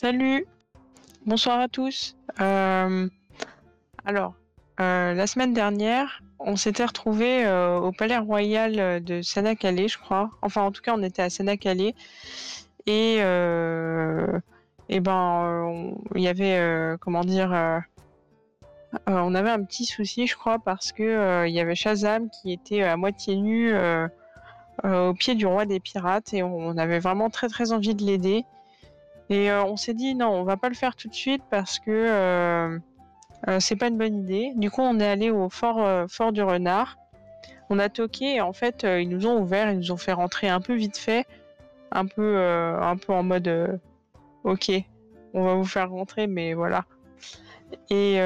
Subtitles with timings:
[0.00, 0.46] Salut,
[1.26, 2.16] bonsoir à tous.
[2.40, 3.08] Euh,
[4.04, 4.34] alors,
[4.78, 10.30] euh, la semaine dernière, on s'était retrouvé euh, au Palais Royal de Sanakale, je crois.
[10.40, 11.94] Enfin, en tout cas, on était à Sanakale et
[14.88, 17.50] et ben, il y avait comment dire,
[19.08, 22.84] on avait un petit souci, je crois, parce que il y avait Shazam qui était
[22.84, 23.74] à moitié nu
[24.84, 28.44] au pied du roi des pirates et on avait vraiment très très envie de l'aider.
[29.30, 31.78] Et euh, on s'est dit non, on va pas le faire tout de suite parce
[31.78, 32.78] que euh,
[33.48, 34.52] euh, c'est pas une bonne idée.
[34.56, 36.96] Du coup, on est allé au fort, fort du Renard.
[37.70, 40.48] On a toqué et en fait, ils nous ont ouvert, ils nous ont fait rentrer
[40.48, 41.26] un peu vite fait,
[41.92, 43.78] un peu, un peu en mode
[44.44, 44.72] ok,
[45.34, 46.86] on va vous faire rentrer, mais voilà.
[47.90, 48.18] Et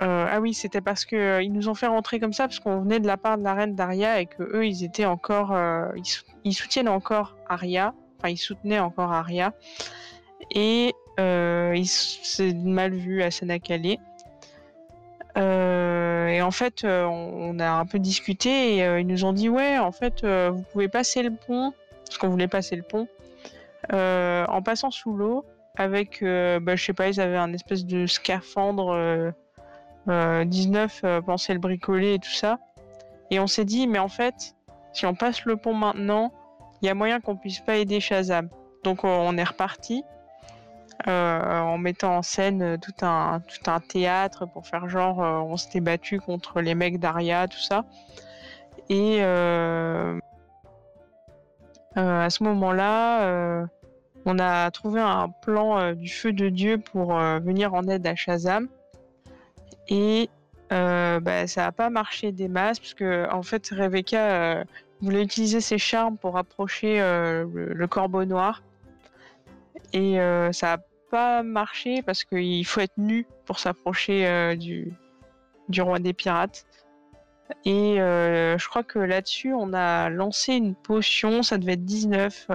[0.00, 3.00] ah oui, c'était parce que ils nous ont fait rentrer comme ça parce qu'on venait
[3.00, 5.54] de la part de la reine Daria et que eux, ils étaient encore,
[6.44, 7.92] ils, soutiennent encore Aria
[8.26, 9.52] enfin il soutenait encore Arya
[10.54, 13.96] et euh, il s'est mal vu à Sanakale.
[15.38, 19.48] Euh, et en fait, euh, on, a un peu discuté et ils nous ont dit
[19.48, 21.72] ouais, en fait, vous pouvez passer le pont,
[22.04, 23.08] parce qu'on voulait passer le pont,
[23.92, 25.44] en passant sous l'eau
[25.76, 29.32] avec, bah, je sais pas, ils avaient un espèce de scaphandre
[30.06, 32.58] 19, pensaient le bricoler et tout ça.
[33.30, 34.54] Et on s'est dit, mais en fait,
[34.92, 36.32] si on passe le pont maintenant,
[36.86, 38.48] il y a moyen qu'on puisse pas aider Shazam.
[38.84, 40.04] Donc on est reparti
[41.08, 45.56] euh, en mettant en scène tout un, tout un théâtre pour faire genre euh, on
[45.56, 47.84] s'était battu contre les mecs d'Aria, tout ça.
[48.88, 50.16] Et euh,
[51.96, 53.66] à ce moment-là,
[54.26, 58.68] on a trouvé un plan du feu de Dieu pour venir en aide à Shazam.
[59.88, 60.30] Et
[60.70, 64.62] bah, ça n'a pas marché des masses parce que en fait Rebecca
[65.00, 68.62] voulait utiliser ses charmes pour approcher euh, le, corbeau noir.
[69.92, 74.92] Et euh, ça n'a pas marché parce qu'il faut être nu pour s'approcher euh, du,
[75.68, 76.66] du roi des pirates.
[77.64, 82.48] Et je crois que là-dessus, on a lancé une potion, ça devait être 19,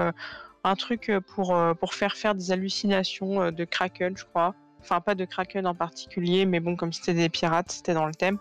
[0.66, 4.54] un truc pour, pour faire faire des hallucinations de Kraken, je crois.
[4.82, 8.14] Enfin, pas de Kraken en particulier, mais bon, comme c'était des pirates, c'était dans le
[8.14, 8.38] thème.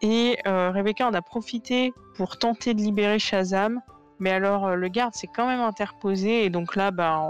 [0.00, 3.80] Et euh, Rebecca en a profité pour tenter de libérer Shazam.
[4.20, 6.44] Mais alors, euh, le garde s'est quand même interposé.
[6.44, 7.22] Et donc là, bah,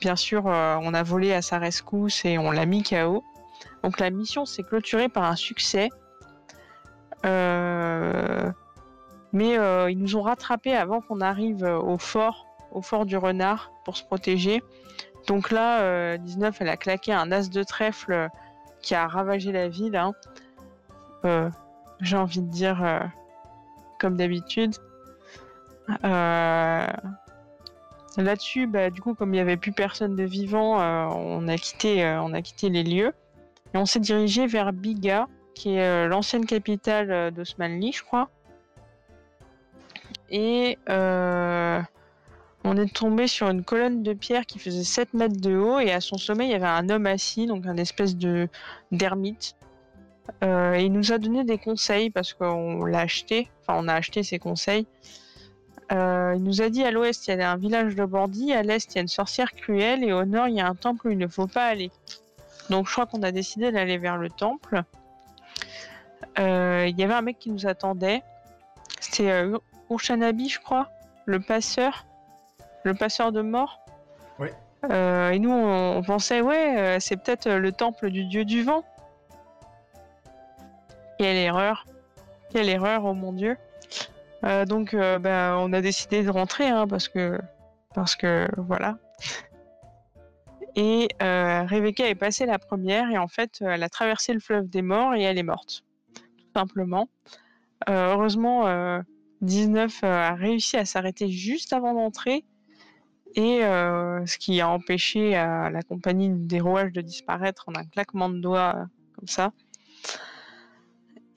[0.00, 3.22] bien sûr, euh, on a volé à sa rescousse et on l'a mis KO.
[3.84, 5.88] Donc la mission s'est clôturée par un succès.
[9.32, 9.54] Mais
[9.92, 14.04] ils nous ont rattrapés avant qu'on arrive au fort, au fort du renard, pour se
[14.04, 14.62] protéger.
[15.28, 18.28] Donc là, 19, elle a claqué un as de trèfle
[18.80, 19.96] qui a ravagé la ville.
[19.96, 20.12] Hein
[22.00, 23.00] j'ai envie de dire, euh,
[23.98, 24.74] comme d'habitude.
[26.04, 26.86] Euh,
[28.16, 31.56] là-dessus, bah, du coup, comme il n'y avait plus personne de vivant, euh, on, a
[31.56, 33.12] quitté, on a quitté les lieux.
[33.74, 38.28] Et on s'est dirigé vers Biga, qui est l'ancienne capitale d'Osmanli, je crois.
[40.30, 40.78] Et
[42.62, 45.92] on est tombé sur une colonne de pierre qui faisait 7 mètres de haut et
[45.92, 48.48] à son sommet il y avait un homme assis, donc un espèce de
[48.92, 49.56] d'ermite
[50.42, 54.22] euh, il nous a donné des conseils parce qu'on l'a acheté, enfin on a acheté
[54.22, 54.86] ses conseils.
[55.92, 58.62] Euh, il nous a dit à l'ouest il y a un village de bandits, à
[58.62, 61.08] l'est il y a une sorcière cruelle et au nord il y a un temple
[61.08, 61.90] où il ne faut pas aller.
[62.68, 64.82] Donc je crois qu'on a décidé d'aller vers le temple.
[66.38, 68.22] Euh, il y avait un mec qui nous attendait.
[69.00, 69.44] C'était
[69.90, 70.88] Urshanabi, je crois,
[71.24, 72.06] le passeur,
[72.84, 73.80] le passeur de mort.
[74.38, 74.48] Oui.
[74.84, 78.84] et nous on, on pensait ouais c'est peut-être le temple du dieu du vent.
[81.20, 81.84] Quelle erreur.
[82.50, 83.58] Quelle erreur, oh mon dieu.
[84.42, 87.38] Euh, donc, euh, bah, on a décidé de rentrer, hein, parce que,
[87.94, 88.96] parce que, voilà.
[90.76, 94.70] Et euh, Rebecca est passée la première, et en fait, elle a traversé le fleuve
[94.70, 95.84] des morts, et elle est morte.
[96.14, 97.10] Tout simplement.
[97.86, 99.02] heureusement,
[99.42, 102.46] 19 a réussi à s'arrêter juste avant d'entrer,
[103.34, 108.38] et ce qui a empêché la compagnie des rouages de disparaître en un claquement de
[108.38, 108.86] doigts,
[109.16, 109.52] comme ça.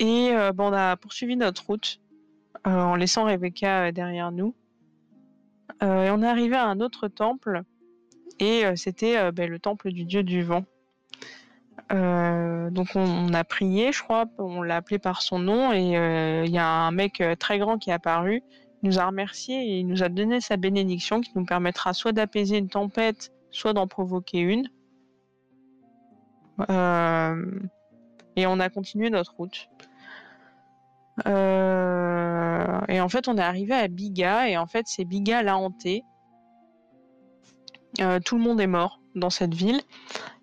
[0.03, 2.01] Et euh, on a poursuivi notre route
[2.67, 4.53] euh, en laissant Rebecca euh, derrière nous.
[5.81, 7.61] et on est arrivé à un autre temple
[8.39, 10.65] et c'était ben, le temple du dieu du vent.
[11.89, 16.57] donc on, a prié, je crois, on l'a appelé par son nom et il y
[16.57, 18.43] a un mec très grand qui est apparu,
[18.81, 22.11] il nous a remercié et il nous a donné sa bénédiction qui nous permettra soit
[22.11, 24.67] d'apaiser une tempête, soit d'en provoquer une.
[28.35, 29.69] et on a continué notre route.
[31.27, 35.57] Euh, et en fait, on est arrivé à Biga, et en fait, c'est Biga l'a
[35.57, 36.03] hanté.
[38.25, 39.81] tout le monde est mort dans cette ville.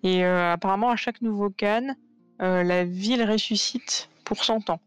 [0.03, 1.95] Et apparemment, à chaque nouveau canne,
[2.39, 4.79] la ville ressuscite pour 100 ans.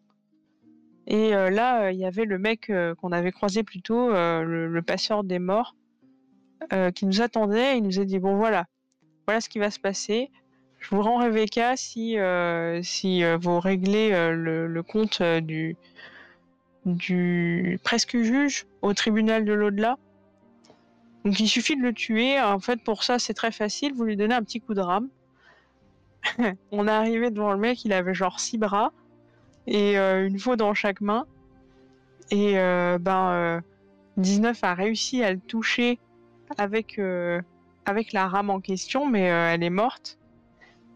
[1.06, 5.38] Et là, il y avait le mec qu'on avait croisé plus tôt, le, passeur des
[5.38, 5.76] morts,
[6.94, 7.76] qui nous attendait.
[7.76, 8.64] Il nous a dit Bon, voilà,
[9.26, 10.30] voilà ce qui va se passer.
[10.84, 12.18] Je vous rends Rebecca si,
[12.82, 15.78] si vous réglez le, compte du,
[17.82, 19.96] presque juge au tribunal de l'au-delà.
[21.24, 22.38] Donc il suffit de le tuer.
[22.38, 23.94] En fait, pour ça, c'est très facile.
[23.94, 25.08] Vous lui donnez un petit coup de rame.
[26.70, 28.92] on est arrivé devant le mec, il avait genre six bras
[29.66, 31.26] et euh, une fois dans chaque main.
[32.30, 33.62] Et euh, ben
[34.16, 35.98] 19 euh, a réussi à le toucher
[36.56, 37.00] avec
[37.86, 40.18] avec la rame en question, mais elle est morte.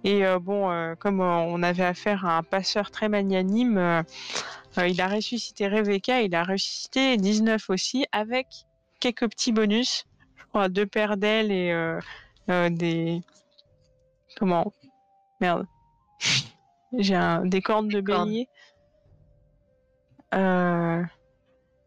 [0.04, 4.04] Et bon, comme on avait affaire à un passeur très magnanime,
[4.76, 8.46] il a ressuscité Rebecca, il a ressuscité 19 aussi, avec
[9.00, 10.06] quelques petits bonus.
[10.36, 13.20] Je crois deux paires d'ailes et des.
[14.36, 14.72] Comment?
[15.40, 15.66] Merde.
[16.98, 17.44] J'ai un...
[17.44, 18.48] des cornes de bélier.
[20.34, 21.02] Euh,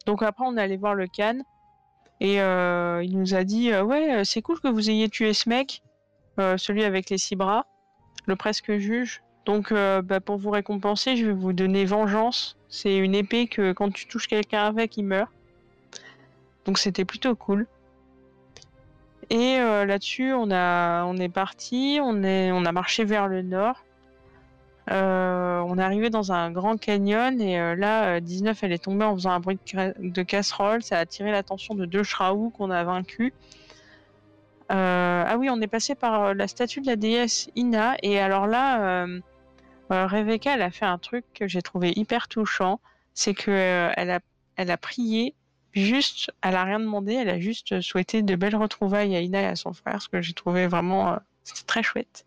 [0.06, 1.44] donc après, on est allé voir le Cannes
[2.20, 5.48] et euh, il nous a dit euh, Ouais, c'est cool que vous ayez tué ce
[5.48, 5.82] mec,
[6.38, 7.66] celui avec les six bras,
[8.26, 9.22] le presque juge.
[9.44, 12.56] Donc bah, pour vous récompenser, je vais vous donner Vengeance.
[12.68, 15.30] C'est une épée que quand tu touches quelqu'un avec, il meurt.
[16.64, 17.66] Donc c'était plutôt cool.
[19.30, 23.82] Et là-dessus, on, est parti, on, a marché vers le nord.
[24.90, 28.82] Euh, on est arrivé dans un grand canyon et euh, là, 19, euh, elle est
[28.82, 30.82] tombée en faisant un bruit de, casserole.
[30.82, 33.32] Ça a attiré l'attention de deux Shraou qu'on a vaincus.
[34.74, 39.06] Ah oui, on est passé par la statue de la déesse Ina et alors là,
[39.90, 42.80] Rebecca, elle a fait un truc que j'ai trouvé hyper touchant.
[43.14, 44.20] C'est que elle, a,
[44.56, 45.34] elle a prié
[45.72, 49.46] juste, elle a rien demandé, elle a juste souhaité de belles retrouvailles à Ina et
[49.46, 51.18] à son frère, ce que j'ai trouvé vraiment
[51.66, 52.24] très chouette.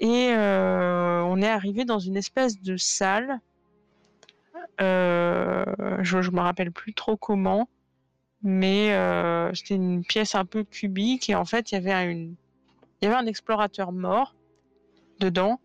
[0.00, 3.40] Et euh, on est arrivé dans une espèce de salle.
[4.80, 5.64] Euh,
[6.00, 7.68] je ne me rappelle plus trop comment,
[8.46, 12.32] mais euh, c'était une pièce un peu cubique et en fait il y avait
[13.02, 14.34] un explorateur mort
[15.20, 15.60] dedans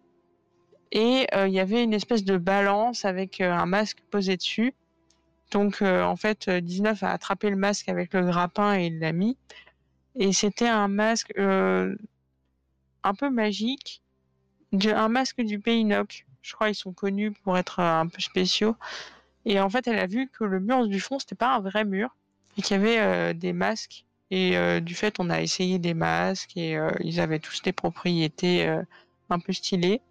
[0.91, 4.73] et il y avait une espèce de balance avec un masque posé dessus.
[5.51, 9.37] Donc en fait 19 a attrapé le masque avec le grappin et il l'a mis
[10.15, 11.95] et c'était un masque un
[13.17, 14.01] peu magique
[14.73, 16.25] un masque du Pays Noc.
[16.41, 18.75] Je crois qu'ils sont connus pour être euh, un peu spéciaux.
[19.45, 21.83] Et en fait, elle a vu que le mur du fond, c'était pas un vrai
[21.85, 22.15] mur,
[22.61, 24.05] et qu'il y avait euh, des masques.
[24.29, 28.65] Et euh, du fait, on a essayé des masques, et ils avaient tous des propriétés
[29.29, 30.01] un peu stylées.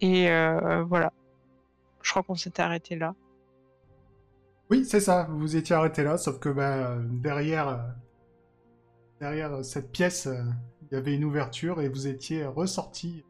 [0.00, 0.26] Et
[0.88, 1.12] voilà.
[2.02, 3.14] Je crois qu'on s'était arrêté là.
[4.70, 5.26] Oui, c'est ça.
[5.30, 7.94] Vous vous étiez arrêté là, sauf que ben, derrière,
[9.20, 10.28] derrière cette pièce,
[10.90, 13.24] il y avait une ouverture et vous étiez ressorti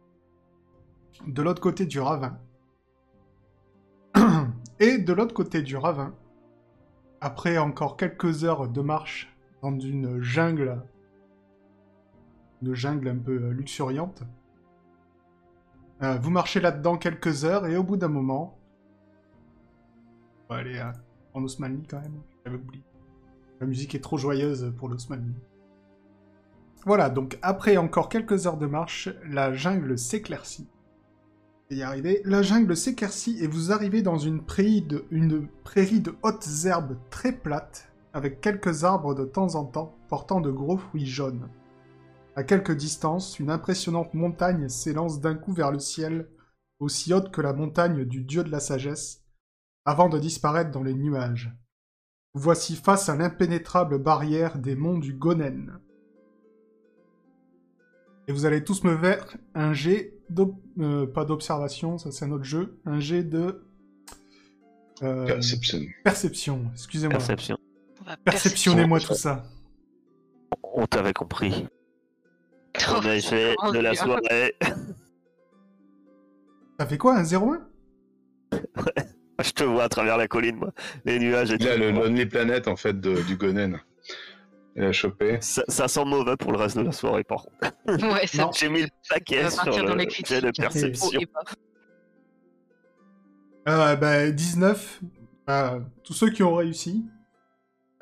[1.27, 2.39] de l'autre côté du ravin.
[4.81, 6.15] Et de l'autre côté du ravin,
[7.27, 10.81] après encore quelques heures de marche dans une jungle,
[12.63, 14.23] une jungle un peu luxuriante,
[16.03, 18.57] euh, vous marchez là-dedans quelques heures et au bout d'un moment,
[20.49, 20.81] on va aller
[21.35, 22.85] en Osmanie quand même, j'avais oublié.
[23.59, 25.35] La musique est trop joyeuse pour l'Osmanie.
[26.85, 30.69] Voilà, donc après encore quelques heures de marche, la jungle s'éclaircit
[31.75, 32.23] y arriver.
[32.25, 38.41] La jungle s'éclaircit et vous arrivez dans une prairie, de, hautes herbes très plates, avec
[38.41, 41.49] quelques arbres de temps en temps portant de gros fruits jaunes.
[42.37, 46.29] À quelque distance, une impressionnante montagne s'élance d'un coup vers le ciel,
[46.79, 49.25] aussi haute que la montagne du dieu de la sagesse,
[49.85, 51.53] avant de disparaître dans les nuages.
[52.35, 55.81] Vous voici face à l'impénétrable barrière des monts du Gonen.
[58.29, 60.16] Et vous allez tous me faire un jet,
[60.79, 63.63] euh, pas d'observation, ça c'est un autre jeu, un jet de...
[65.03, 65.81] Euh, perception.
[66.05, 67.19] Perception, excusez-moi.
[67.19, 67.59] Perception.
[68.25, 69.43] Perceptionnez-moi tout ça.
[70.63, 71.67] On t'avait compris.
[72.91, 74.55] On a fait de la soirée.
[76.79, 77.61] Ça fait quoi, un 0-1
[78.53, 78.61] Ouais.
[79.45, 80.73] Je te vois à travers la colline, moi.
[81.05, 83.79] Les nuages et a le Lonely Planet, en fait, de, du Gonen.
[84.77, 85.39] Il a chopé.
[85.41, 88.13] Ça, sent mauvais pour le reste de la soirée, par contre.
[88.13, 88.51] Ouais, ça...
[88.55, 91.21] J'ai mis le paquet sur le jet de perception.
[93.69, 95.01] Euh, bah, 19.
[95.49, 97.07] Euh, tous ceux qui ont réussi,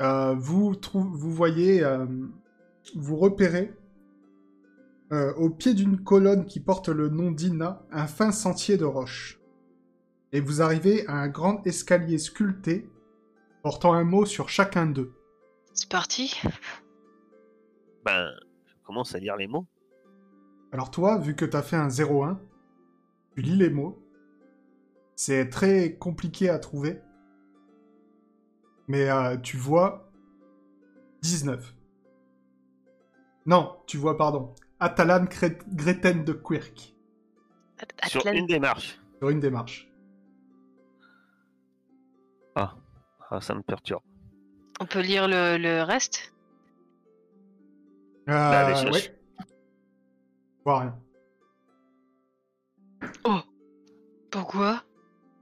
[0.00, 2.06] euh, vous, vous voyez, euh,
[2.96, 3.72] vous repérez
[5.12, 9.38] euh, au pied d'une colonne qui porte le nom d'Ina un fin sentier de roche.
[10.32, 12.88] Et vous arrivez à un grand escalier sculpté
[13.62, 15.12] portant un mot sur chacun d'eux.
[15.74, 16.40] C'est parti.
[18.04, 18.30] Ben,
[18.66, 19.66] je commence à lire les mots.
[20.72, 22.38] Alors toi, vu que t'as fait un 0-1,
[23.34, 24.00] tu lis les mots.
[25.16, 27.00] C'est très compliqué à trouver.
[28.86, 30.10] Mais euh, tu vois
[31.22, 31.74] 19.
[33.46, 34.54] Non, tu vois, pardon.
[34.80, 36.94] Atalan Greten de Quirk.
[38.06, 39.00] Sur une démarche.
[39.18, 39.90] Sur une démarche.
[42.54, 42.76] Ah,
[43.40, 44.02] ça me perturbe.
[44.80, 46.32] On peut lire le, le reste?
[48.28, 48.74] Euh.
[48.74, 49.08] Je
[50.64, 50.98] vois rien.
[54.30, 54.82] Pourquoi?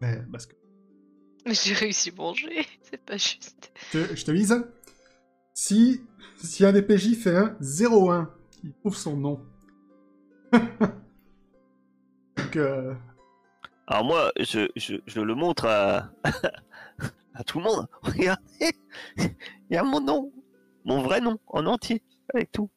[0.01, 0.55] Mais parce que
[1.47, 3.73] Mais J'ai réussi mon jet, c'est pas juste.
[3.93, 4.65] je te, je te lise.
[5.55, 6.03] Si,
[6.37, 8.29] si un des PJ fait un 0-1,
[8.65, 9.41] il trouve son nom.
[12.37, 12.95] Donc, euh,
[13.87, 16.11] Alors moi, je, je, je le montre à,
[17.35, 17.89] à tout le monde.
[18.03, 18.73] Regardez,
[19.19, 19.35] il
[19.71, 20.33] y a mon nom,
[20.85, 22.03] mon vrai nom en entier,
[22.35, 22.71] avec tout.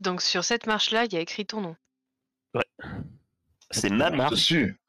[0.00, 1.76] Donc sur cette marche-là, il y a écrit ton nom.
[3.70, 4.30] C'est ma marche.
[4.32, 4.80] Dessus.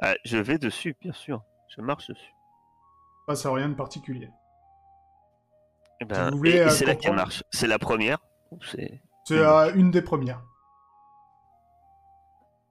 [0.00, 1.42] Ah, je vais dessus, bien sûr.
[1.74, 2.32] Je marche dessus.
[3.26, 4.28] pas ça rien de particulier.
[6.00, 7.44] Eh ben, vous voulez, et- et euh, c'est comprendre- marche.
[7.50, 8.18] C'est la première.
[8.64, 9.00] C'est
[9.32, 10.42] euh, une des premières.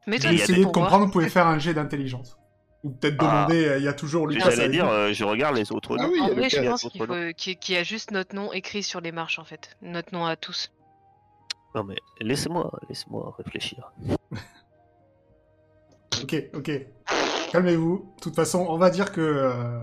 [0.07, 0.83] Mais essayé de pour voir.
[0.85, 2.38] comprendre, vous pouvez faire un jet d'intelligence.
[2.83, 3.45] Ou peut-être Ah.
[3.47, 6.03] demander, euh, il y a toujours Lucas J'allais dire, euh, je regarde les autres Ah
[6.03, 6.09] noms.
[6.11, 8.35] oui, il y En a vrai, je pense qu'il faut qu'il y a juste notre
[8.35, 9.75] nom écrit sur les marches en fait.
[9.81, 10.71] Notre nom à tous.
[11.75, 13.91] Non mais laissez-moi, laissez-moi réfléchir.
[16.23, 16.71] Ok, ok.
[17.51, 18.13] Calmez-vous.
[18.17, 19.79] De toute façon, on va dire que, euh,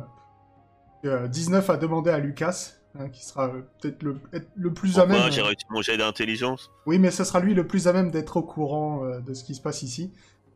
[1.02, 4.20] que 19 a demandé à Lucas, hein, qui sera euh, peut-être le,
[4.54, 5.32] le plus à Pourquoi même.
[5.32, 8.36] j'ai réussi mon jet d'intelligence Oui, mais ce sera lui le plus à même d'être
[8.36, 10.12] au courant euh, de ce qui se passe ici.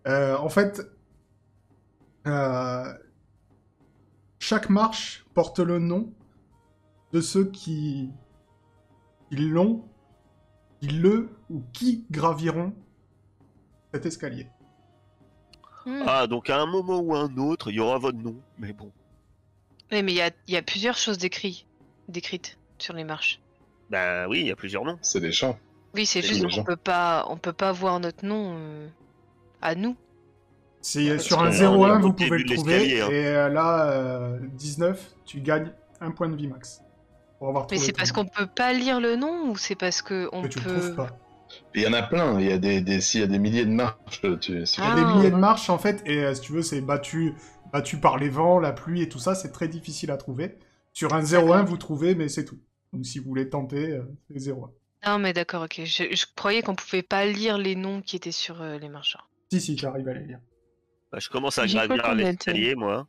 [0.06, 0.82] Euh, en fait,
[2.26, 2.92] euh,
[4.38, 6.12] chaque marche porte le nom
[7.12, 8.10] de ceux qui,
[9.30, 9.88] qui l'ont,
[10.80, 12.74] qui le ou qui graviront
[13.92, 14.48] cet escalier.
[15.86, 16.02] Hmm.
[16.06, 18.42] Ah, donc à un moment ou à un autre, il y aura votre nom.
[18.58, 18.92] Mais bon,
[19.92, 21.66] Ouais, mais il y a, il y a plusieurs choses décrites,
[22.08, 23.40] décrites sur les marches.
[23.90, 24.98] bah oui, il y a plusieurs noms.
[25.02, 25.58] C'est des champs.
[25.94, 26.64] Oui, c'est juste qu'on gens.
[26.64, 28.88] peut pas, on peut pas voir notre nom euh,
[29.60, 29.96] à nous.
[30.82, 33.00] C'est Ouais, sur un parce qu'on est 0-1, au vous pouvez le trouver.
[33.02, 33.08] hein.
[33.10, 36.80] Et euh, là, euh, 19, tu gagnes un point de vie max.
[37.38, 40.28] Pour avoir Mais c'est parce qu'on peut pas lire le nom ou c'est parce que
[40.32, 40.80] on Que tu le peut.
[40.80, 41.08] trouves pas.
[41.74, 42.38] Il y en a plein.
[42.40, 44.22] Il y a des, des s'il y a des milliers de marches.
[44.40, 44.94] Tu, Il y a Ah.
[44.94, 47.34] des milliers de marches en fait, et euh, si tu veux, c'est battu,
[47.72, 50.58] battu par les vents, la pluie et tout ça, c'est très difficile à trouver.
[50.92, 52.58] Sur un 0-1, vous trouvez, mais c'est tout.
[52.92, 54.70] Donc si vous voulez tenter, euh, c'est 0-1.
[55.06, 55.80] Non, mais d'accord, ok.
[55.84, 59.16] Je, je croyais qu'on pouvait pas lire les noms qui étaient sur euh, les marches.
[59.52, 60.38] Si, si, tu arrives à les lire.
[61.12, 63.08] Bah, je commence à gravir l'escalier, moi.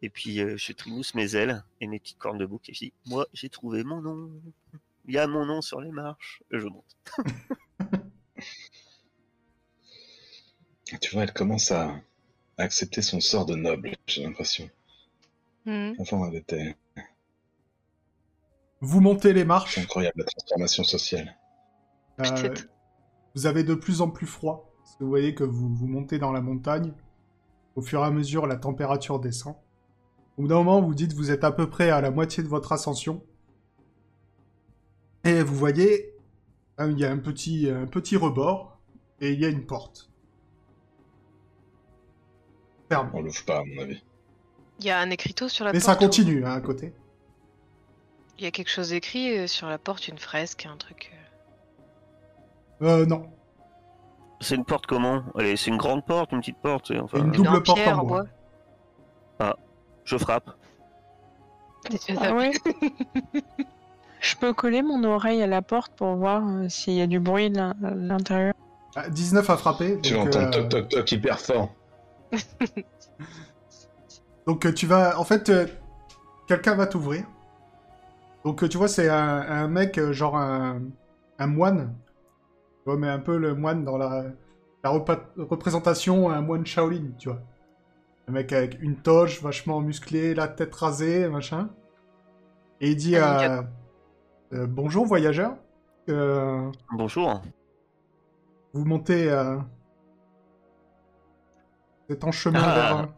[0.00, 2.78] Et puis euh, je trimousse mes ailes et mes petites cornes de bouc et je
[2.78, 4.30] dis Moi, j'ai trouvé mon nom.
[5.06, 6.42] Il y a mon nom sur les marches.
[6.52, 6.96] Et je monte.
[11.02, 12.00] Tu vois, elle commence à,
[12.56, 13.92] accepter son sort de noble.
[14.06, 14.68] J'ai l'impression.
[15.64, 15.92] Hmm.
[15.98, 16.76] Enfin, elle était
[18.80, 21.36] Vous montez les c'est marches, incroyable la transformation sociale.
[22.20, 22.54] euh,
[23.34, 26.18] vous avez de plus en plus froid, parce que vous voyez que vous, vous montez
[26.18, 26.92] dans la montagne.
[27.78, 29.54] Au fur et à mesure, la température descend.
[30.36, 32.42] Au bout d'un moment, vous dites que vous êtes à peu près à la moitié
[32.42, 33.22] de votre ascension.
[35.22, 36.12] Et vous voyez,
[36.76, 38.80] hein, il y a un petit, un petit rebord,
[39.20, 40.10] et il y a une porte.
[42.88, 43.10] Fermée.
[43.14, 44.02] On l'ouvre pas, à mon avis.
[44.80, 45.86] Il y a un écriteau sur la Mais porte.
[45.86, 46.92] ça ou- continue, hein, à côté.
[48.38, 51.12] Il y a quelque chose écrit euh, sur la porte, une fresque, un truc.
[52.82, 52.86] euh.
[53.02, 53.30] Euh, non.
[54.40, 55.22] C'est une porte comment?
[55.36, 58.04] Allez, c'est une grande porte, une petite porte c'est- enfin, Une double porte pierre, en
[58.04, 58.24] bois.
[60.04, 60.50] Je frappe.
[62.18, 62.52] Ah ouais.
[64.20, 67.20] Je peux coller mon oreille à la porte pour voir euh, s'il y a du
[67.20, 68.54] bruit de l'in- à l'intérieur.
[68.96, 70.00] Ah, 19 à frapper.
[70.00, 71.68] Tu donc, l'entends euh, toc toc toc hyper fort.
[74.46, 75.66] Donc euh, tu vas, en fait, euh,
[76.46, 77.24] quelqu'un va t'ouvrir.
[78.44, 80.80] Donc euh, tu vois, c'est un, un mec, euh, genre un,
[81.38, 81.94] un moine.
[82.96, 84.24] Mais un peu le moine dans la,
[84.84, 87.40] représentation, un moine Shaolin, tu vois.
[88.28, 91.70] Un mec avec une toge vachement musclée, la tête rasée, machin.
[92.80, 93.62] Et il dit Ah, euh,
[94.52, 95.56] euh, Bonjour voyageur.
[96.08, 97.42] Euh, Bonjour.
[98.72, 99.30] vous montez...
[99.30, 99.56] Euh...
[102.08, 102.74] Vous êtes en chemin Ah.
[102.74, 103.08] vers...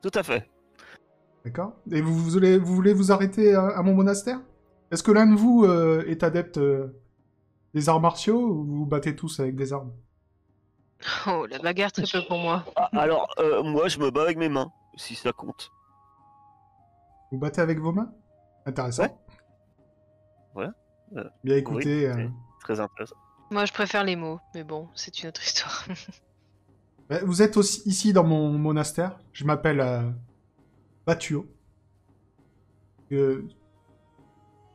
[0.00, 0.48] Tout à fait.
[1.44, 1.72] D'accord.
[1.90, 4.40] Et vous, vous voulez, vous voulez vous arrêter à, à mon monastère?
[4.90, 6.88] Est-ce que l'un de vous euh, est adepte euh,
[7.74, 9.92] des arts martiaux ou vous vous battez tous avec des armes?
[11.26, 12.64] Oh, la bagarre, très peu pour moi.
[12.74, 15.70] Ah, alors, euh, moi, je me bats avec mes mains, si ça compte.
[17.30, 18.10] Vous battez avec vos mains?
[18.66, 19.22] Intéressant.
[20.54, 20.68] Ouais.
[21.12, 21.30] Voilà.
[21.44, 22.28] Bien écoutez, Oui, euh,
[22.60, 23.16] Très intéressant.
[23.50, 25.86] Moi, je préfère les mots, mais bon, c'est une autre histoire.
[27.08, 29.18] bah, vous êtes aussi ici dans mon monastère.
[29.32, 30.10] Je m'appelle euh,
[31.06, 31.46] Batuo.
[33.12, 33.48] Euh,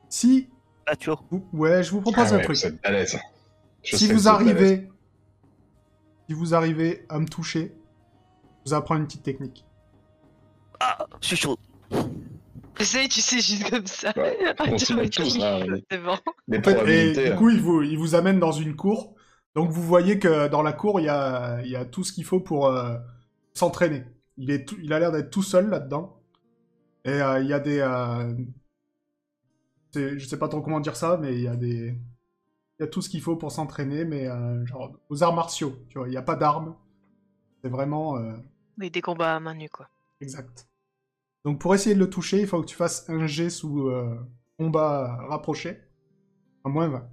[0.09, 0.49] si,
[1.53, 2.57] Ouais, je vous propose Ah un ouais, truc.
[2.57, 3.17] Vous êtes balèze.
[3.83, 4.89] Je si sais vous arrivez,
[6.27, 7.73] si vous arrivez à me toucher,
[8.65, 9.65] je vous apprends une petite technique.
[10.79, 11.57] Ah, je suis chaud.
[12.79, 14.11] Essaye, tu sais, juste comme ça.
[14.17, 16.17] Ouais, Ah, on tu se vois, met tous, là, tu- les- C'est bon.
[16.47, 17.35] Les En fait, et du là.
[17.35, 19.13] coup, il vous, il vous amène dans une cour.
[19.55, 22.11] Donc vous voyez que dans la cour, il y a, il y a tout ce
[22.11, 22.97] qu'il faut pour euh,
[23.53, 24.03] s'entraîner.
[24.37, 26.19] Il, est tout- il a l'air d'être tout seul là-dedans.
[27.05, 27.79] Et euh, il y a des...
[27.79, 28.33] euh,
[29.95, 31.95] je sais pas trop comment dire ça, mais il y a des...
[32.79, 35.75] Il y a tout ce qu'il faut pour s'entraîner, mais euh, genre aux arts martiaux.
[35.89, 36.75] Tu vois, il n'y a pas d'armes.
[37.63, 38.17] C'est vraiment...
[38.17, 38.33] euh,
[38.79, 39.87] Oui, des combats à main nue, quoi.
[40.21, 40.67] Exact.
[41.45, 44.17] Donc pour essayer de le toucher, il faut que tu fasses un jet sous euh,
[44.57, 45.79] combat rapproché.
[46.63, 47.09] À moins 20.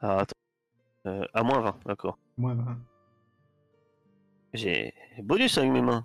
[0.00, 0.34] Ah, attends.
[1.06, 2.18] Euh, à moins 20, d'accord.
[2.36, 2.78] Moins 20.
[4.54, 6.04] J'ai bonus avec mes mains.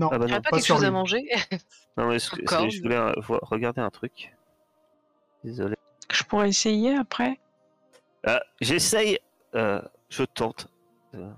[0.00, 0.36] Non, Ah bah non.
[0.36, 1.28] pas pas quelque chose à manger
[1.98, 4.34] Non, mais ce que- je voulais euh, regarder un truc.
[5.44, 5.76] Désolé.
[6.10, 7.38] Je pourrais essayer après?
[8.26, 9.18] Ah, J'essaye,
[9.54, 10.68] euh, je tente
[11.12, 11.28] de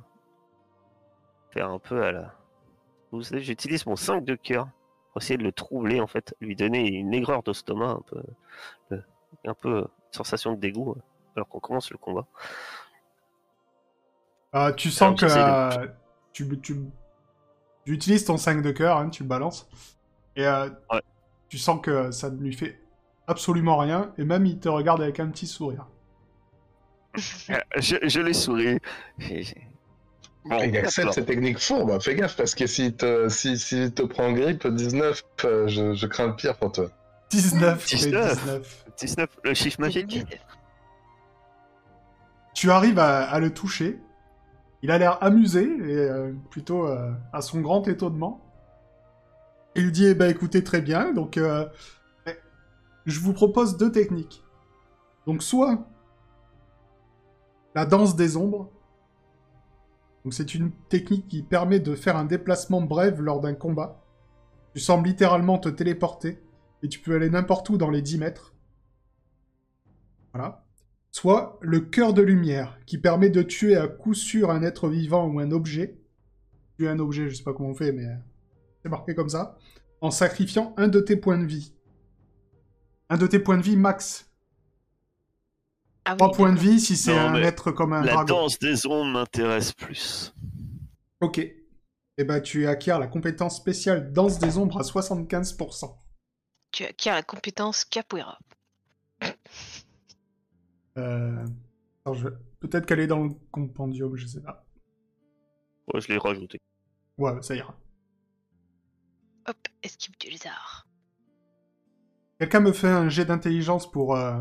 [1.50, 2.34] faire un peu à la.
[3.10, 4.68] Vous savez, j'utilise mon 5 de cœur
[5.12, 8.22] pour essayer de le troubler, en fait, lui donner une aigreur d'estomac, un peu,
[8.92, 9.02] euh,
[9.44, 11.02] un peu euh, sensation de dégoût, euh,
[11.36, 12.26] alors qu'on commence le combat.
[14.54, 15.30] Euh, tu sens que de-
[15.84, 15.88] euh,
[16.32, 16.76] tu, tu,
[17.84, 19.68] tu utilises ton 5 de cœur, hein, tu le balances.
[20.36, 21.00] Et euh, Ouais.
[21.48, 22.80] tu sens que ça ne lui fait
[23.26, 24.12] absolument rien.
[24.18, 25.86] Et même il te regarde avec un petit sourire.
[27.50, 28.78] Euh, Je, je l'ai souri.
[30.44, 34.02] Bon, Il accepte ces techniques fourbes, fais gaffe, parce que s'il te, si, s'il te
[34.02, 36.88] prend grippe 19, euh, je, je crains le pire pour toi.
[37.30, 38.34] 19, oui, 19.
[38.40, 38.84] 19.
[38.98, 40.26] 19, le chiffre magique.
[42.54, 44.00] Tu arrives à, à le toucher.
[44.82, 48.44] Il a l'air amusé et euh, plutôt euh, à son grand étonnement.
[49.76, 51.12] Il dit Eh ben écoutez, très bien.
[51.12, 51.66] Donc, euh,
[53.06, 54.44] je vous propose deux techniques.
[55.26, 55.86] Donc, soit
[57.74, 58.70] la danse des ombres.
[60.24, 64.04] Donc, c'est une technique qui permet de faire un déplacement bref lors d'un combat.
[64.74, 66.42] Tu sembles littéralement te téléporter
[66.82, 68.52] et tu peux aller n'importe où dans les 10 mètres.
[70.32, 70.61] Voilà
[71.12, 75.26] soit le cœur de lumière, qui permet de tuer à coup sûr un être vivant
[75.28, 75.96] ou un objet.
[76.76, 78.16] Tuer un objet, je sais pas comment on fait, mais euh,
[78.82, 79.56] c'est marqué comme ça.
[80.00, 81.74] En sacrifiant un de tes points de vie.
[83.10, 84.30] Un de tes points de vie max.
[86.04, 88.34] Ah oui, Trois points de vie si c'est un être comme un La dragon.
[88.42, 90.34] danse des ombres m'intéresse plus.
[91.20, 91.38] Ok.
[91.38, 95.94] Et ben tu acquiers la compétence spéciale danse des ombres à 75%.
[96.72, 98.38] Tu acquiers la compétence capoeira.
[100.98, 101.44] Euh...
[102.04, 102.28] alors, je-
[102.60, 104.64] Peut-être qu'elle est dans le compendium, je sais pas.
[105.92, 106.60] Ouais, je l'ai rajouté.
[107.18, 107.74] Ouais, ça ira.
[109.48, 110.86] Hop, esquive du lézard.
[112.38, 114.40] Quelqu'un me fait un jet d'intelligence pour euh,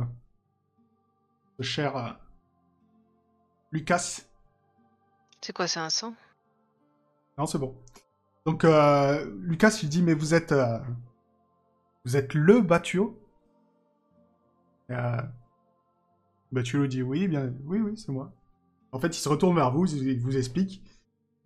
[1.58, 2.12] le cher euh,
[3.72, 4.22] Lucas.
[5.42, 6.14] C'est quoi, c'est un sang
[7.40, 7.76] Non, c'est bon.
[8.46, 10.78] Donc euh, Lucas, il dit mais vous êtes euh,
[12.06, 13.20] vous êtes le Batuo.
[14.92, 15.22] Euh,
[16.52, 18.32] Batuo dit oui, bien, oui, oui, c'est moi.
[18.92, 20.84] En fait, il se retourne vers vous, il vous explique.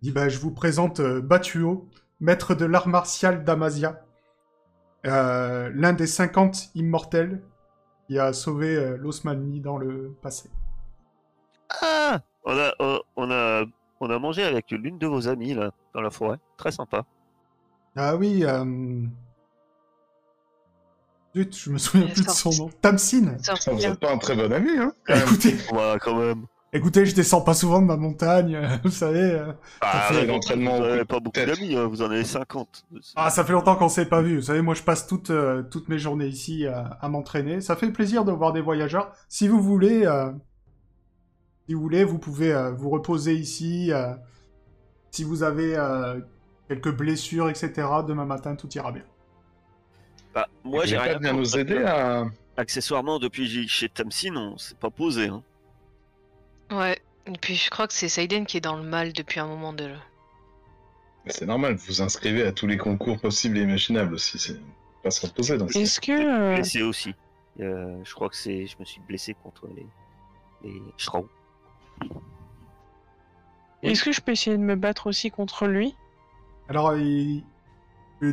[0.02, 1.88] Il dit bah je vous présente euh, Batuo,
[2.20, 4.04] maître de l'art martial d'Amazia.
[5.06, 7.42] Euh, l'un des 50 immortels
[8.06, 8.98] qui a sauvé euh,
[9.60, 10.50] dans le passé.
[11.82, 13.64] Ah on a, on, on a,
[14.00, 16.38] on a mangé avec l'une de vos amies, là, dans la forêt.
[16.56, 17.04] Très sympa.
[17.96, 18.64] Ah oui, euh...
[21.36, 22.70] Zut, je me souviens plus de son nom.
[22.80, 23.92] Tamsin vous bien.
[23.92, 25.24] êtes pas un très bon ami, hein quand même.
[25.24, 26.46] Écoutez, Ouais, quand même.
[26.72, 29.42] écoutez, je descends pas souvent de ma montagne, euh, vous savez.
[29.80, 32.86] Ah, fait l'entraînement Vous n'avez pas beaucoup d'amis, hein, vous en avez 50.
[33.16, 34.36] Ah, ça fait longtemps qu'on s'est pas vu.
[34.36, 37.60] Vous savez, moi, je passe toutes, euh, toutes mes journées ici à, à m'entraîner.
[37.60, 39.12] Ça fait plaisir de voir des voyageurs.
[39.28, 40.30] Si vous voulez, euh,
[41.68, 43.92] si vous voulez, vous pouvez euh, vous reposer ici.
[43.92, 44.14] euh,
[45.10, 46.20] si vous avez euh,
[46.68, 47.72] quelques blessures, etc.,
[48.06, 49.02] demain matin, tout ira bien.
[50.36, 52.26] Bah, moi, j'ai rien contre nous aider à...
[52.58, 55.28] Accessoirement, depuis chez Tamsin, on s'est pas posé.
[55.28, 55.42] Hein.
[56.70, 56.98] Ouais.
[57.26, 59.72] Et puis je crois que c'est Saiden qui est dans le mal depuis un moment
[59.72, 59.96] déjà.
[61.26, 64.60] C'est normal, vous vous inscrivez à tous les concours possibles et imaginables aussi, c'est
[65.02, 66.12] pas se reposer dans ce Est-ce que.
[66.12, 67.14] euh, Blessé aussi.
[67.60, 69.86] Euh, je crois que c'est, je me suis blessé contre les,
[70.62, 71.28] les Shraou.
[73.82, 75.94] Est-ce que je peux essayer de me battre aussi contre lui?
[76.68, 77.42] Alors, il-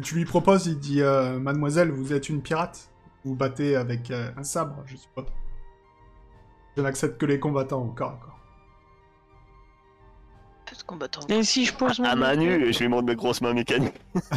[0.01, 2.89] tu lui proposes, il dit euh, Mademoiselle, vous êtes une pirate
[3.25, 5.25] Vous battez avec euh, un sabre, je suppose.
[6.77, 8.39] Je n'accepte que les combattants au corps à corps.
[10.71, 11.27] De combattants.
[11.29, 13.99] Et si je pose mon À main nue, je lui montre mes grosses mains mécaniques.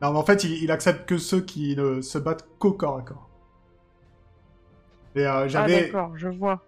[0.00, 2.96] Non, mais en fait, il, il accepte que ceux qui ne se battent qu'au corps
[2.98, 3.28] à corps.
[5.14, 6.60] Et euh, Ah d'accord, je vois.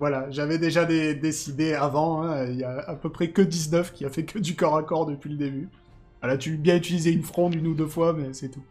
[0.00, 2.22] voilà, j'avais déjà dé- décidé avant.
[2.22, 4.74] hein, il y a à peu près que 19 qui a fait que du corps
[4.74, 5.68] à corps depuis le début.
[6.22, 8.64] Elle a tu bien utilisé une fronde une ou deux fois, mais c'est tout.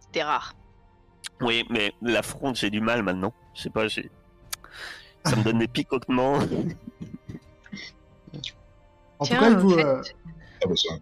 [0.00, 0.54] C'était rare.
[1.40, 3.34] Oui, mais la fronde, j'ai du mal maintenant.
[3.54, 4.10] Je sais pas, j'ai.
[5.24, 6.38] Ça me donne des picotements.
[9.18, 10.02] En Tiens, tout cas, vous, fait, euh,
[10.64, 10.94] Ah bah ça.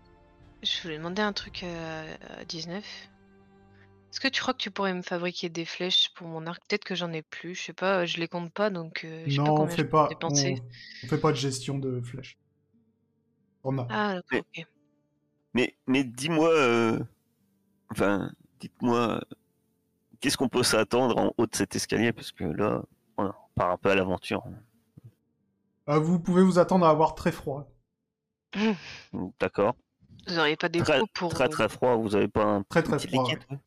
[0.63, 2.85] Je voulais demander un truc euh, à 19.
[2.85, 6.61] Est-ce que tu crois que tu pourrais me fabriquer des flèches pour mon arc?
[6.69, 9.31] Peut-être que j'en ai plus, je sais pas, je les compte pas donc euh, je
[9.31, 10.63] sais pas non, on fait pas, on, dépenser.
[11.03, 12.37] on fait pas de gestion de flèches.
[13.65, 13.87] On a.
[13.89, 14.67] Ah d'accord, ok.
[15.55, 16.49] Mais, mais dis-moi.
[16.51, 16.99] euh,
[17.91, 18.99] Enfin, dites-moi.
[19.17, 19.21] euh,
[20.21, 22.13] Qu'est-ce qu'on peut s'attendre en haut de cet escalier?
[22.13, 22.83] Parce que là,
[23.19, 24.45] on part un peu à l'aventure.
[25.89, 27.69] Euh, vous pouvez vous attendre à avoir très froid.
[29.41, 29.75] D'accord.
[30.27, 32.83] Vous auriez pas des Très, pots pour très très froid, vous avez pas un Très,
[32.83, 33.59] très petit froid, liquide, ouais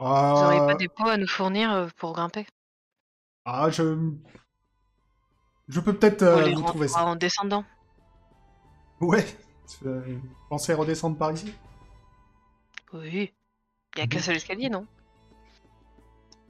[0.00, 2.46] vous auriez Euh, pas des pots à nous fournir euh, pour grimper?
[3.44, 4.12] Ah, je.
[5.68, 7.04] Je peux peut-être euh, vous trouver ça.
[7.04, 7.64] en descendant.
[9.00, 9.24] Ouais.
[9.86, 10.02] Euh,
[10.50, 11.52] pensez redescendre par ici?
[12.92, 13.32] Oui.
[13.96, 14.86] Il y a qu'un seul escalier, non?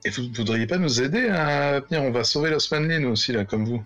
[0.04, 2.02] Et vous voudriez pas nous aider à venir?
[2.02, 3.78] On va sauver l'Osmanli, nous aussi, là, comme vous.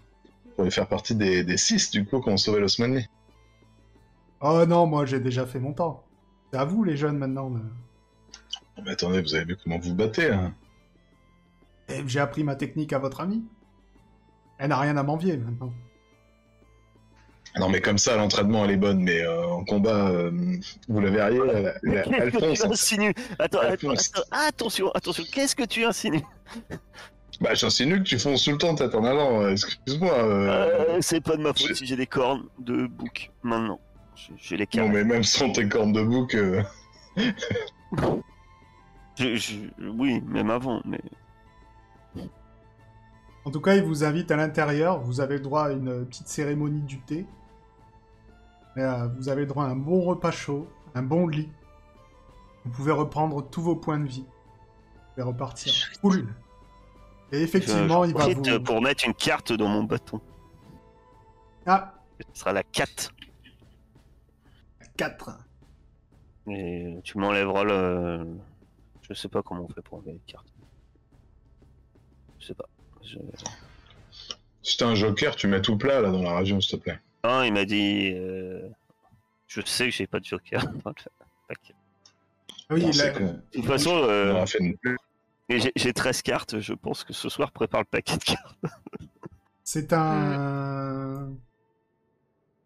[0.44, 3.06] Vous pourriez faire partie des, des six, du coup, qui ont sauvé l'Osmanli.
[4.40, 6.04] Oh non, moi j'ai déjà fait mon temps.
[6.52, 7.50] C'est à vous les jeunes maintenant.
[7.50, 7.60] de-
[8.76, 10.54] Oh, Mais attendez, vous avez vu comment vous battez, hein
[11.88, 13.44] Et j'ai appris ma technique à votre amie.
[14.58, 15.72] Elle n'a rien à m'envier maintenant.
[17.58, 20.30] Non, mais comme ça, l'entraînement, elle est bonne, mais euh, en combat, euh,
[20.88, 22.58] vous la verriez, elle, elle, elle Qu'est-ce que fonce.
[22.60, 22.70] tu hein.
[22.70, 23.14] insinues?
[23.38, 23.58] Attends,
[24.30, 26.22] attention, attention, qu'est-ce que tu insinues?
[27.40, 30.12] Bah, j'insinue que tu fonces tout le temps tête en avant, euh, excuse-moi.
[30.12, 30.48] euh,
[30.96, 33.80] Euh, C'est pas de ma faute j'ai- si j'ai des cornes de bouc maintenant.
[34.36, 34.90] Je les Non, caresse.
[34.92, 36.62] mais même sans tes cornes de bouc, euh,
[39.16, 41.00] Je- je- oui, même avant, mais
[43.44, 45.00] En tout cas, il vous invite à l'intérieur.
[45.00, 47.24] Vous avez le droit à une petite cérémonie du thé.
[48.78, 51.50] Euh, vous avez le droit à un bon repas chaud, un bon lit.
[52.64, 54.24] Vous pouvez reprendre tous vos points de vie.
[54.24, 55.72] Vous pouvez repartir.
[56.00, 56.28] Cool.
[57.32, 58.60] Et effectivement, je il va vous.
[58.62, 60.20] pour mettre une carte dans mon bâton.
[61.66, 61.94] Ah,
[62.34, 63.12] Ce sera la 4.
[64.96, 65.30] 4.
[66.48, 68.26] Et tu m'enlèveras le.
[69.02, 70.46] Je sais pas comment on fait pour enlever les cartes.
[72.38, 72.68] Je sais pas.
[73.02, 73.18] Je-
[74.62, 77.00] si t'as un joker, tu mets tout plat, là, dans la région, s'il te plaît.
[77.24, 78.12] Non, il m'a dit.
[78.14, 78.68] euh,
[79.46, 80.94] Je sais que j'ai pas de joker dans le
[81.48, 81.74] paquet.
[82.70, 84.44] Ah Oui, Non, il c'est a- que- De toute façon, on euh,
[85.48, 86.60] j'ai- j'ai 13 cartes.
[86.60, 88.56] Je pense que ce soir, prépare le paquet de cartes.
[89.64, 91.32] c'est un.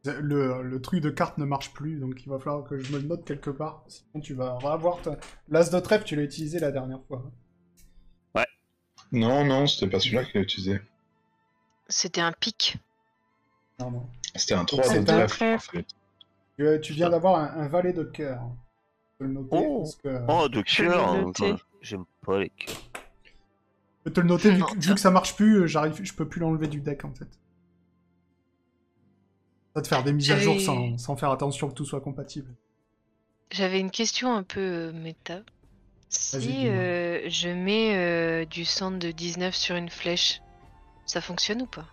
[0.05, 2.99] Le, le truc de carte ne marche plus, donc il va falloir que je me
[2.99, 3.85] le note quelque part.
[3.87, 5.17] Sinon, tu vas avoir ta...
[5.49, 7.23] l'as de trèfle, tu l'as utilisé la dernière fois.
[9.13, 10.81] Non, non, c'était pas celui-là qu'il a utilisé.
[11.89, 12.79] C'était un pic.
[13.81, 14.07] Non, non.
[14.35, 15.29] C'était un 3 C'est de un trèfle.
[15.37, 15.77] trèfle.
[15.77, 15.87] en fait.
[16.57, 18.41] Tu, euh, tu viens d'avoir un, un valet de cœur.
[19.13, 19.79] Je peux le noter Oh.
[19.81, 20.21] parce que...
[20.29, 21.09] Oh, de cœur.
[21.09, 21.33] hein,
[21.81, 22.77] J'aime pas les cœurs.
[22.95, 26.13] Je peux te le noter, vu, vu ça- que ça marche plus, euh, j'arrive, je
[26.13, 27.25] peux plus l'enlever du deck en fait.
[29.75, 31.85] Ça va te faire des mises à jour J'avais- sans, sans faire attention que tout
[31.85, 32.53] soit compatible.
[33.51, 35.41] J'avais une question un peu euh, méta.
[36.09, 40.43] Si euh, je mets euh, du centre de 19 sur une flèche,
[41.07, 41.87] ça fonctionne ou pas?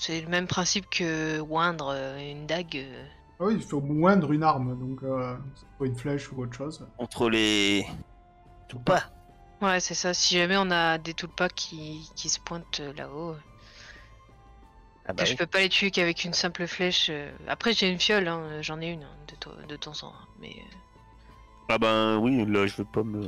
[0.00, 2.76] C'est le même principe que oindre euh, une dague.
[2.76, 3.04] euh.
[3.40, 6.86] Ah oui, il faut moindre une arme, donc euh, être une flèche ou autre chose.
[6.96, 7.84] Contre les.
[8.68, 9.02] Tout pas.
[9.60, 10.14] Ouais, c'est ça.
[10.14, 13.34] Si jamais on a des tulpas qui, qui se pointent euh, là-haut,
[15.06, 15.36] Ah bah que je oui.
[15.36, 17.10] peux pas les tuer qu'avec une simple flèche.
[17.48, 20.14] Après, j'ai une fiole, hein, j'en ai une hein, de, to- de temps en temps.
[20.40, 20.76] Mais euh,
[21.70, 23.26] Ah ben oui, là je veux pas me.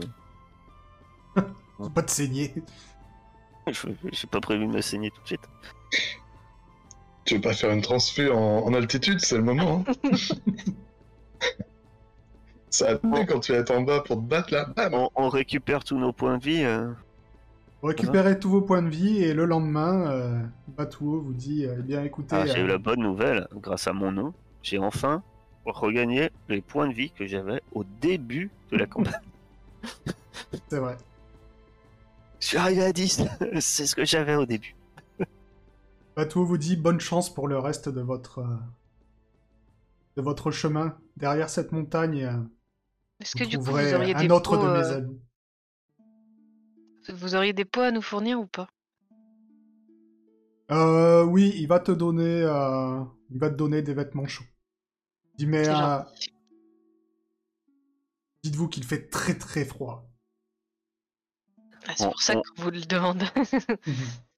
[1.94, 2.54] Pas te saigner.
[3.66, 5.48] je- J'ai pas prévu de me saigner tout de suite.
[7.24, 9.84] Tu veux pas faire une transfu en, en altitude, c'est le moment.
[9.88, 10.10] Hein
[12.70, 14.66] Ça a tenu quand tu vas être en bas pour te battre là.
[14.76, 16.62] Bam On, on récupère tous nos points de vie.
[16.64, 16.88] euh,
[17.82, 21.82] Vous récupérez tous vos points de vie et le lendemain, euh, Batuo vous dit eh
[21.82, 25.22] bien écoutez, Ah, j'ai eu euh, la bonne nouvelle, grâce à mon nom, j'ai enfin
[25.66, 29.14] regagné les points de vie que j'avais au début de la campagne.
[30.70, 30.96] c'est vrai.
[32.38, 33.22] Je suis arrivé à 10,
[33.58, 34.74] c'est ce que j'avais au début.
[36.20, 38.56] Batuo vous dit bonne chance pour le reste de votre euh,
[40.16, 42.24] de votre chemin derrière cette montagne.
[42.24, 42.42] euh,
[43.20, 45.20] Est-ce Vous que du coup, vous auriez un des autre pots, de mes euh, amis.
[47.08, 48.68] vous auriez des pots à nous fournir ou pas?
[50.70, 54.44] Euh, oui, il va te donner, euh, il va te donner des vêtements chauds.
[55.38, 56.00] Dis mais euh,
[58.42, 60.06] dites-vous qu'il fait très très froid.
[61.88, 63.22] Ah, c'est pour ça on- qu'on vous le demande.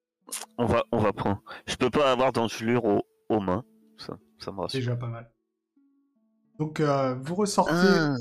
[0.59, 1.43] On va, on va prendre.
[1.67, 3.65] Je peux pas avoir d'engelure aux, aux mains.
[3.99, 4.79] Ça, ça me rassure.
[4.81, 5.31] Déjà pas mal.
[6.59, 8.17] Donc euh, vous ressortez, Ah.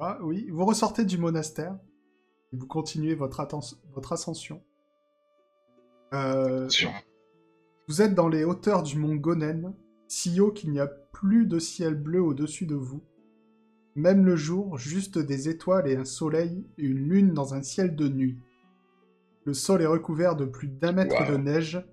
[0.00, 1.76] ah, oui, vous ressortez du monastère.
[2.52, 3.46] Et vous continuez votre,
[3.92, 4.62] votre ascension.
[6.12, 6.90] Euh, Sûr.
[7.86, 9.74] Vous êtes dans les hauteurs du mont Gonen,
[10.08, 13.02] si haut qu'il n'y a plus de ciel bleu au-dessus de vous.
[13.94, 17.94] Même le jour, juste des étoiles et un soleil et une lune dans un ciel
[17.94, 18.38] de nuit.
[19.50, 21.32] Le sol est recouvert de plus d'un mètre Wow.
[21.32, 21.84] de neige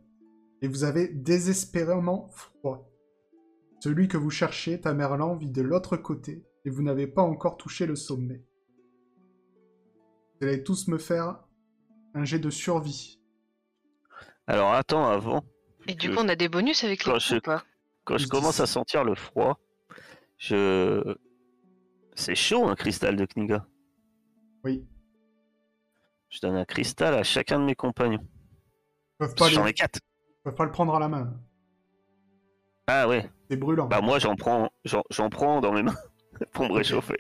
[0.62, 2.88] et vous avez désespérément froid.
[3.80, 7.88] Celui que vous cherchez, Tamerlan, vit de l'autre côté et vous n'avez pas encore touché
[7.88, 8.44] le sommet.
[10.40, 11.40] Vous allez tous me faire
[12.14, 13.20] un jet de survie.
[14.46, 15.44] Alors attends, avant,
[15.88, 17.64] Et du coup, on a des bonus avec les Quand coups je- ou pas?
[18.04, 19.60] quand je Plus commence à sentir le froid,
[20.38, 21.16] je.
[22.14, 23.66] C'est chaud un cristal de Kniga.
[24.64, 24.86] Oui.
[26.38, 28.22] Je donne un cristal à chacun de mes compagnons.
[28.22, 30.00] Ils peuvent pas, J'en ai quatre.
[30.04, 31.34] ils peuvent pas le prendre à la main.
[32.86, 33.28] Ah ouais.
[33.50, 33.88] C'est brûlant.
[33.88, 35.98] Bah moi j'en prends, j'en prends dans mes mains
[36.54, 37.16] pour me réchauffer.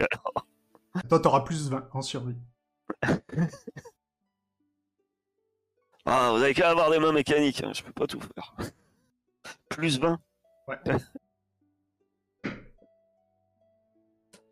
[1.10, 2.38] Toi, t'auras plus 20 en survie.
[6.10, 8.56] Ah, vous avez qu'à avoir des mains mécaniques, hein, je peux pas tout faire.
[9.70, 10.18] Plus 20.
[10.70, 10.78] Ouais.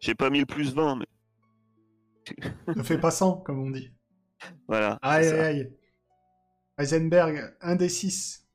[0.02, 1.06] J'ai pas mis le plus 20, mais
[2.76, 3.95] Ne fais pas 100, comme on dit.
[4.68, 5.00] Voilà.
[5.02, 5.74] Aïe, aïe, aïe.
[6.78, 8.46] Heisenberg, 1 des 6.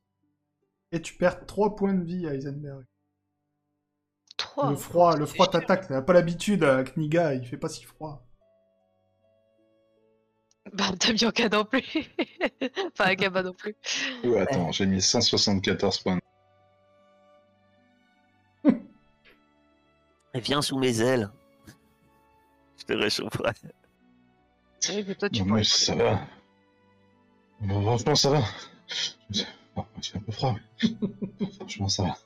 [0.93, 2.85] Et tu perds 3 points de vie, Heisenberg.
[4.37, 4.71] 3.
[4.71, 5.89] le froid, le froid t'attaque.
[5.89, 6.65] T'as pas l'habitude,
[6.95, 8.27] Kniga, il fait pas si froid.
[10.75, 11.83] Bah, t'as Bianca non plus.
[12.93, 13.75] enfin, Gaba non plus.
[14.23, 16.19] Ouh, attends, j'ai mis 174 points.
[20.35, 21.29] Viens sous mes ailes.
[22.79, 23.53] Je te réchaufferai.
[24.89, 26.21] Oui, mais toi, tu Non, mais ça va.
[27.61, 28.43] Bon, franchement, ça va.
[29.77, 32.17] Bon, j'ai un peu froid, mais franchement, ça va.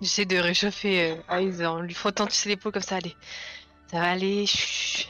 [0.00, 2.96] J'essaie de réchauffer euh, Aiz en lui frottant tu sais l'épaule comme ça.
[2.96, 3.16] Allez,
[3.90, 4.44] ça va aller.
[4.46, 5.08] chut.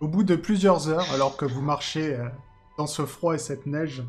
[0.00, 2.28] Au bout de plusieurs heures, alors que vous marchez euh,
[2.78, 4.02] dans ce froid et cette neige,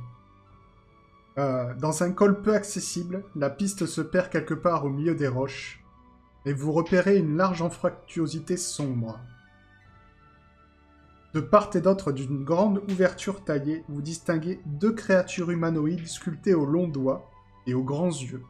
[1.38, 5.28] euh, dans un col peu accessible, la piste se perd quelque part au milieu des
[5.28, 5.81] roches,
[6.46, 9.20] et vous repérez une large anfractuosité sombre.
[11.34, 16.66] De part et d'autre d'une grande ouverture taillée, vous distinguez deux créatures humanoïdes sculptées aux
[16.66, 17.30] longs doigts
[17.68, 18.44] et aux grands yeux.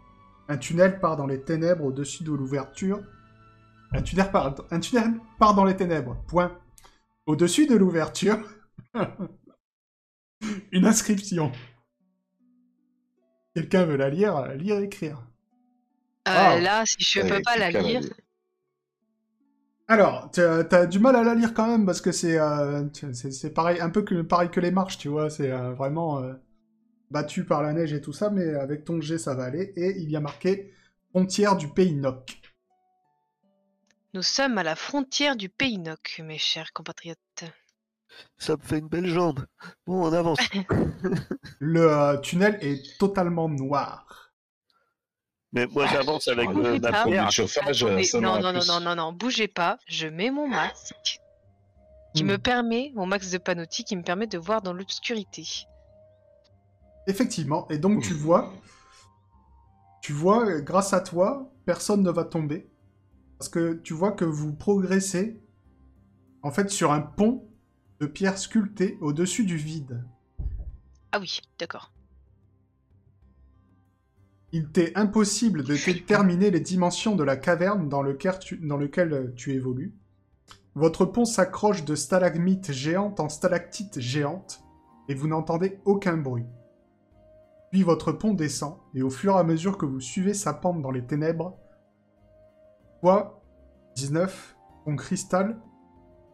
[0.47, 3.01] Un tunnel part dans les ténèbres au-dessus de l'ouverture.
[3.91, 6.17] Un tunnel part, dans les ténèbres.
[6.27, 6.57] Point.
[7.27, 8.39] Au-dessus de l'ouverture,
[10.71, 11.51] une inscription.
[13.53, 15.30] Quelqu'un veut la lire Lire écrire.
[16.27, 16.59] Euh, Ah.
[16.59, 18.01] Là, si je peux pas la lire.
[19.87, 23.53] Alors, t'as t'as du mal à la lire quand même parce que c'est euh, c'est
[23.53, 25.29] pareil, un peu que pareil que les marches, tu vois.
[25.29, 26.33] C'est euh, vraiment euh,
[27.11, 29.73] battu par la neige et tout ça, mais avec ton G ça va aller.
[29.75, 30.73] Et il y a marqué
[31.11, 32.39] frontière du pays Noc.
[34.13, 37.43] nous sommes à la frontière du pays Noc, mes chers compatriotes.
[38.37, 39.45] Ça me fait une belle jambe.
[39.87, 40.39] Bon, on avance.
[41.59, 44.20] Le euh, tunnel est totalement noir.
[45.53, 46.79] Mais moi j'avance avec Ah, euh.
[46.79, 47.25] Produit pierre.
[47.27, 49.77] de chauffage, ça non, non, non, non, non, non, bougez pas.
[49.87, 50.95] Je mets mon masque
[52.13, 52.23] qui?
[52.23, 52.27] Hmm.
[52.27, 55.45] me permet, mon max de panotti qui me permet de voir dans l'obscurité.
[57.07, 57.67] Effectivement.
[57.69, 58.53] Et donc tu vois,
[60.01, 62.67] tu vois, euh, grâce à toi, personne ne va tomber.
[63.37, 65.41] Parce que tu vois que vous progressez,
[66.43, 67.47] en fait, sur un pont
[67.99, 70.03] de pierre sculptée au-dessus du vide.
[71.11, 71.90] Ah oui, d'accord.
[74.53, 79.95] Il t'est impossible de déterminer les dimensions de la caverne dans lequel euh, tu évolues.
[80.75, 84.63] Votre pont s'accroche de stalagmites géantes en stalactites géantes,
[85.07, 86.45] et vous n'entendez aucun bruit.
[87.71, 90.81] Puis votre pont descend, et au fur et à mesure que vous suivez sa pente
[90.81, 91.57] dans les ténèbres,
[92.99, 93.41] toi,
[93.95, 95.61] 19, ton cristal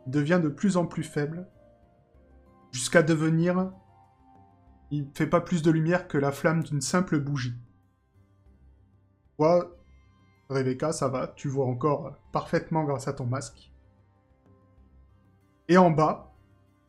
[0.08, 1.47] devient de plus en plus faible,
[2.71, 3.71] jusqu'à devenir...
[4.89, 7.56] Il ne fait pas plus de lumière que la flamme d'une simple bougie.
[9.38, 9.76] Toi,
[10.50, 13.71] Rebecca, ça va, tu vois encore parfaitement grâce à ton masque.
[15.69, 16.34] Et en bas,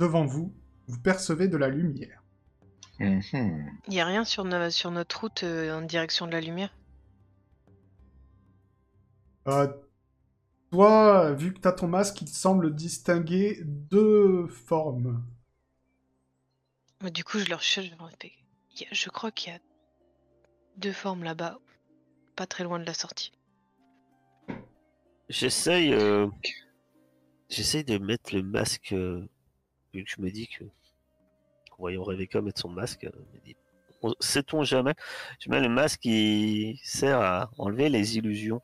[0.01, 0.53] devant vous,
[0.89, 2.23] vous percevez de la lumière.
[3.01, 3.81] Mhm.
[3.89, 6.73] Il y a rien sur, no- sur notre route euh, en direction de la lumière?
[9.49, 9.67] Euh,
[10.71, 15.23] toi, vu que t'as ton masque, il te semble distinguer deux formes.
[17.11, 17.91] Du coup, je leur cherche.
[18.77, 19.59] je Je crois qu'il y a
[20.77, 21.59] deux formes là-bas,
[22.38, 23.33] pas très loin de la sortie.
[25.29, 25.92] J'essaye.
[25.92, 26.29] euh,
[27.48, 28.92] J'essaye de mettre le masque.
[28.92, 29.27] euh,
[29.92, 30.64] Vu que je me dis que.
[30.64, 33.05] En voyant Rebecca mettre son masque,
[34.05, 34.94] euh, sait-on jamais?
[35.40, 38.61] Je mets le masque qui sert à enlever les illusions.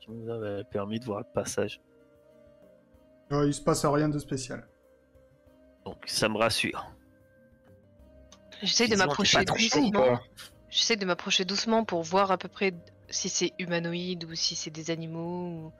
[0.00, 1.80] Qui nous avait permis de voir le passage.
[3.32, 4.68] Euh, il se passe rien de spécial.
[5.84, 6.86] Donc ça me rassure.
[8.62, 9.38] J'essaie de m'approcher
[10.76, 12.74] J'essaie de m'approcher doucement pour voir à peu près
[13.08, 15.48] si c'est humanoïde ou si c'est des animaux.
[15.48, 15.72] ou-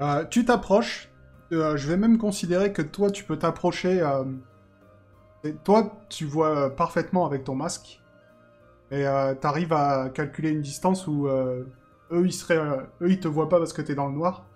[0.00, 1.08] Euh, tu t'approches.
[1.52, 4.00] euh, je vais même considérer que toi, tu peux t'approcher.
[4.02, 4.24] euh,
[5.62, 8.02] toi, tu vois parfaitement avec ton masque.
[8.90, 11.68] Et euh, t'arrives à calculer une distance où eux,
[12.10, 12.58] ils seraient,
[13.00, 14.46] eux, ils te voient pas parce que t'es dans le noir.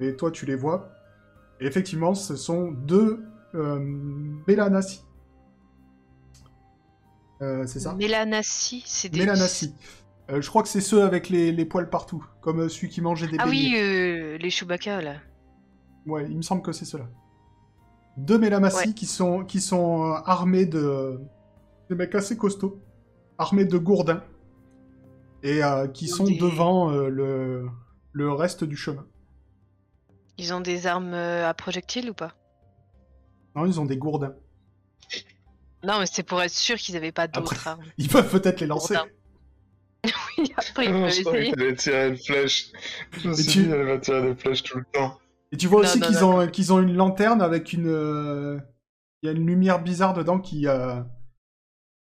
[0.00, 0.88] Et toi, tu les vois.
[1.60, 3.22] Et effectivement, ce sont deux
[3.54, 3.84] euh.
[7.42, 9.20] Euh, c'est ça Mélanassi, c'est des.
[9.20, 9.74] Mélanassi.
[10.30, 13.00] Euh, je crois que c'est ceux avec les, les poils partout, comme euh, celui qui
[13.00, 14.38] mangeait des Ah oui, beignets.
[14.38, 15.14] les Chewbacca là.
[16.06, 17.08] Ouais, il me semble que c'est cela.
[18.16, 18.94] Deux Mélamassi Ouais.
[18.94, 21.20] qui sont, qui sont armés de...
[21.88, 22.80] Des mecs assez costauds.
[23.38, 24.22] Armés de gourdins.
[25.42, 25.60] Et
[25.94, 27.66] qui sont des- devant le,
[28.12, 29.06] le reste du chemin.
[30.38, 32.34] Ils ont des armes à projectiles ou pas?
[33.56, 34.34] Non, ils ont des gourdins.
[35.82, 37.82] Non, mais c'est pour être sûr qu'ils avaient pas d'autres armes.
[37.98, 38.96] Ils peuvent peut-être les lancer.
[40.38, 41.50] Oui, après, ils non, peuvent je essayer.
[41.50, 42.72] qu'elle allait tirer une flèche.
[43.18, 45.18] Je me Et suis tu- dit, elle va tirer des flèches tout le temps.
[45.52, 47.86] Et tu vois Non, aussi qu'ils ont, qu'ils ont une lanterne avec une...
[47.86, 48.58] euh,
[49.22, 50.66] Il y a une lumière bizarre dedans qui...
[50.66, 51.02] euh,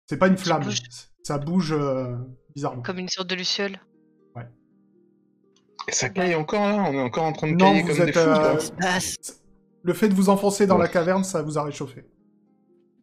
[0.07, 0.63] C'est pas une flamme.
[0.63, 0.81] bouge.
[1.23, 2.15] Ça bouge euh,
[2.53, 2.83] bizarrement.
[2.83, 3.79] Comme une sorte de luciole.
[5.87, 6.75] Et ça caille encore là?
[6.87, 8.71] On est encore en train de Non, cailler vous comme des êtes, fous euh, se
[8.73, 9.15] passe?
[9.81, 10.83] Le fait de vous enfoncer dans Ouais.
[10.83, 12.05] la caverne, ça vous a réchauffé.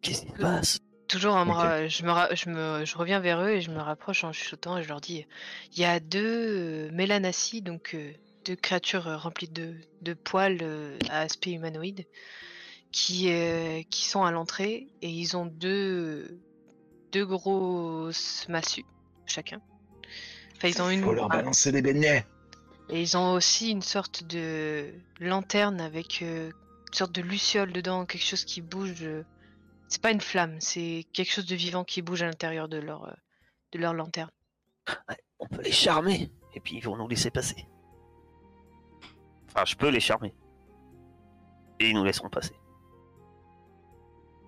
[0.07, 1.57] Qu'est-ce qui se passe Toujours en me Ok.
[1.57, 2.85] ra- je, me je, me...
[2.85, 5.25] je reviens vers eux et je me rapproche en chuchotant et je leur dis
[5.73, 8.11] il y a deux euh, Mélanassi, donc euh,
[8.45, 12.05] deux créatures euh, remplies de, de poils à aspect humanoïde,
[12.91, 16.39] qui, euh, qui sont à l'entrée et ils ont deux,
[17.11, 18.85] deux grosses massues
[19.25, 19.61] chacun.
[20.55, 21.03] Enfin, ils ont une.
[21.03, 22.25] Faut leur balancer des beignets.
[22.89, 24.87] Et ils ont aussi une sorte de
[25.19, 29.03] lanterne avec euh, une sorte de luciole dedans, quelque chose qui bouge.
[29.03, 29.23] euh,
[29.89, 33.05] C'est pas une flamme, c'est quelque chose de vivant qui bouge à l'intérieur de leur,
[33.05, 33.13] euh,
[33.71, 34.31] de leur lanterne.
[35.39, 36.31] On peut les charmer.
[36.53, 37.67] Et puis ils vont nous laisser passer.
[39.47, 40.33] Enfin, je peux les charmer.
[41.79, 42.55] Et ils nous laisseront passer.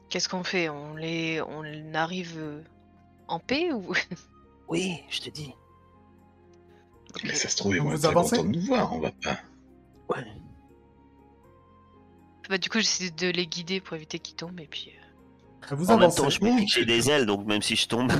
[0.09, 0.69] Qu'est-ce qu'on fait?
[0.69, 2.63] On les, on arrive euh,
[3.27, 3.93] en paix ou?
[4.67, 5.53] Oui, je te dis.
[7.23, 8.93] Mais ça se trouve, ils vont être contents de nous voir.
[8.93, 9.39] On va pas.
[10.09, 10.25] Ouais.
[12.49, 14.91] Bah du coup j'essaie de les guider pour éviter qu'ils tombent et puis.
[14.95, 15.08] euh,
[15.71, 17.75] Vous en même avancez, temps, je me dis que j'ai des ailes, donc même si
[17.75, 18.11] je tombe.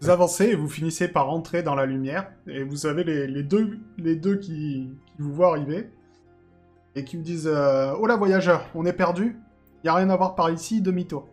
[0.00, 2.30] vous avancez et vous finissez par rentrer dans la lumière.
[2.46, 5.88] Et vous avez les, les deux, les deux qui, qui vous voient arriver.
[6.94, 9.36] Et qui vous disent euh, Oh là, voyageur, on est perdu.
[9.84, 11.28] Y a rien à voir par ici, demi-tour.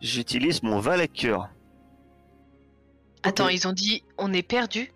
[0.00, 1.50] J'utilise mon valet cœur.
[3.22, 4.92] Attends, ils ont dit on est perdu.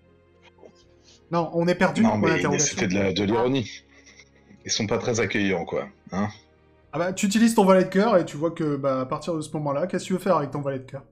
[1.31, 2.03] Non, on est perdu.
[2.03, 3.83] Non, mais c'était de l'ironie.
[4.65, 5.89] Ils sont pas très accueillants, quoi.
[6.13, 6.29] Hein
[6.93, 9.35] Ah bah, tu utilises ton valet de cœur et tu vois que bah, à partir
[9.35, 11.03] de ce moment-là, qu'est-ce que tu veux faire avec ton valet de cœur?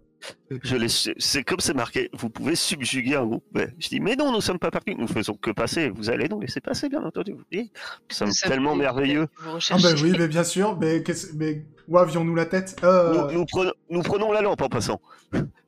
[0.62, 1.11] Je laisse...
[1.18, 3.45] C'est comme c'est marqué, vous pouvez subjuguer un groupe.
[3.55, 3.68] Ouais.
[3.79, 5.91] Je dis, mais non, nous sommes pas partis, nous faisons que passer.
[5.91, 7.33] Vous allez nous laisser passer, bien entendu.
[7.33, 7.70] Vous voyez,
[8.11, 9.27] nous sommes Ça tellement merveilleux.
[9.41, 10.77] Vous Ah bah oui, mais bien sûr.
[10.81, 12.77] Mais, qu'est-ce- mais où avions-nous la tête?
[12.83, 15.01] Euh, Nous, nous prenons, nous prenons la lampe en passant.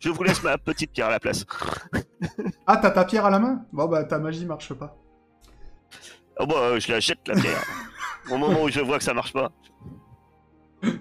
[0.01, 1.45] Je vous laisse ma petite pierre à la place.
[2.67, 3.65] Ah, t'as ta pierre à la main?
[3.73, 4.97] Bon bah, ta magie marche pas.
[6.41, 7.65] Oh bah, je la jette la pierre.
[8.31, 9.51] Au moment où je vois que ça marche pas.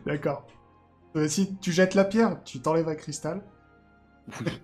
[0.06, 0.48] D'accord.
[1.16, 3.44] Euh, si tu jettes la pierre, tu t'enlèves un cristal.
[4.28, 4.62] De toute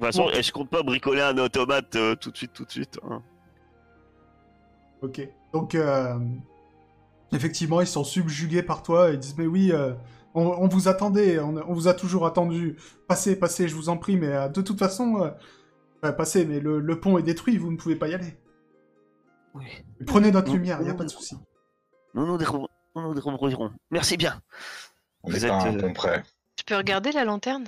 [0.00, 2.98] façon, je compte pas bricoler un automate euh, tout de suite, tout de suite.
[3.08, 3.22] hein?
[5.02, 5.26] Ok.
[5.52, 6.18] Donc, euh,
[7.32, 9.94] effectivement, ils sont subjugués par toi et ils disent Mais oui, euh,
[10.34, 12.76] on, on vous attendait, on, on vous a toujours attendu.
[13.08, 15.30] Passez, passez, je vous en prie, mais euh, de toute façon,
[16.02, 18.36] euh, passez, mais le, le pont est détruit, vous ne pouvez pas y aller.
[19.54, 19.64] Oui.
[20.06, 21.36] Prenez notre Non, lumière, il n'y a pas de souci.
[22.16, 22.68] Nous nous débrouillerons.
[22.96, 23.70] Nous nous débrouillerons.
[23.90, 24.40] Merci bien.
[25.22, 26.22] On Vous n'est pas êtes, un euh, près.
[26.58, 27.66] Je peux regarder la lanterne?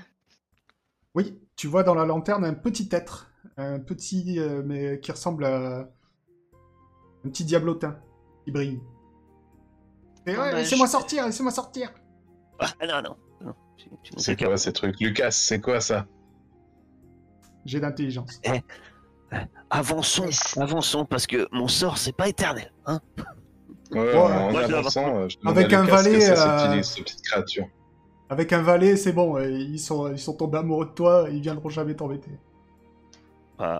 [1.14, 5.44] Oui, tu vois dans la lanterne un petit être, un petit, euh, mais qui ressemble
[5.44, 5.80] à
[7.24, 7.98] un petit diablotin
[8.44, 8.80] qui brille.
[10.26, 11.92] Et Ah ouais, bah, laissez-moi je- sortir, laissez-moi sortir.
[12.58, 13.02] Ah non,
[13.42, 13.54] non.
[14.16, 14.98] C'est quoi ces trucs?
[15.00, 16.06] Lucas, c'est quoi ça?
[17.64, 18.40] J'ai d'intelligence.
[19.70, 20.56] Avançons, Yes.
[20.56, 22.72] avançons, parce que mon sort, c'est pas éternel.
[22.86, 23.00] Hein
[23.90, 26.82] Ouais, Ouais, en moi, je avançant, euh, je Avec un valet, euh,
[27.24, 27.66] créatures.
[28.28, 29.38] Avec un valet, c'est bon.
[29.38, 31.26] Ils sont, ils sont tombés amoureux de toi.
[31.30, 32.30] Ils viendront jamais t'embêter.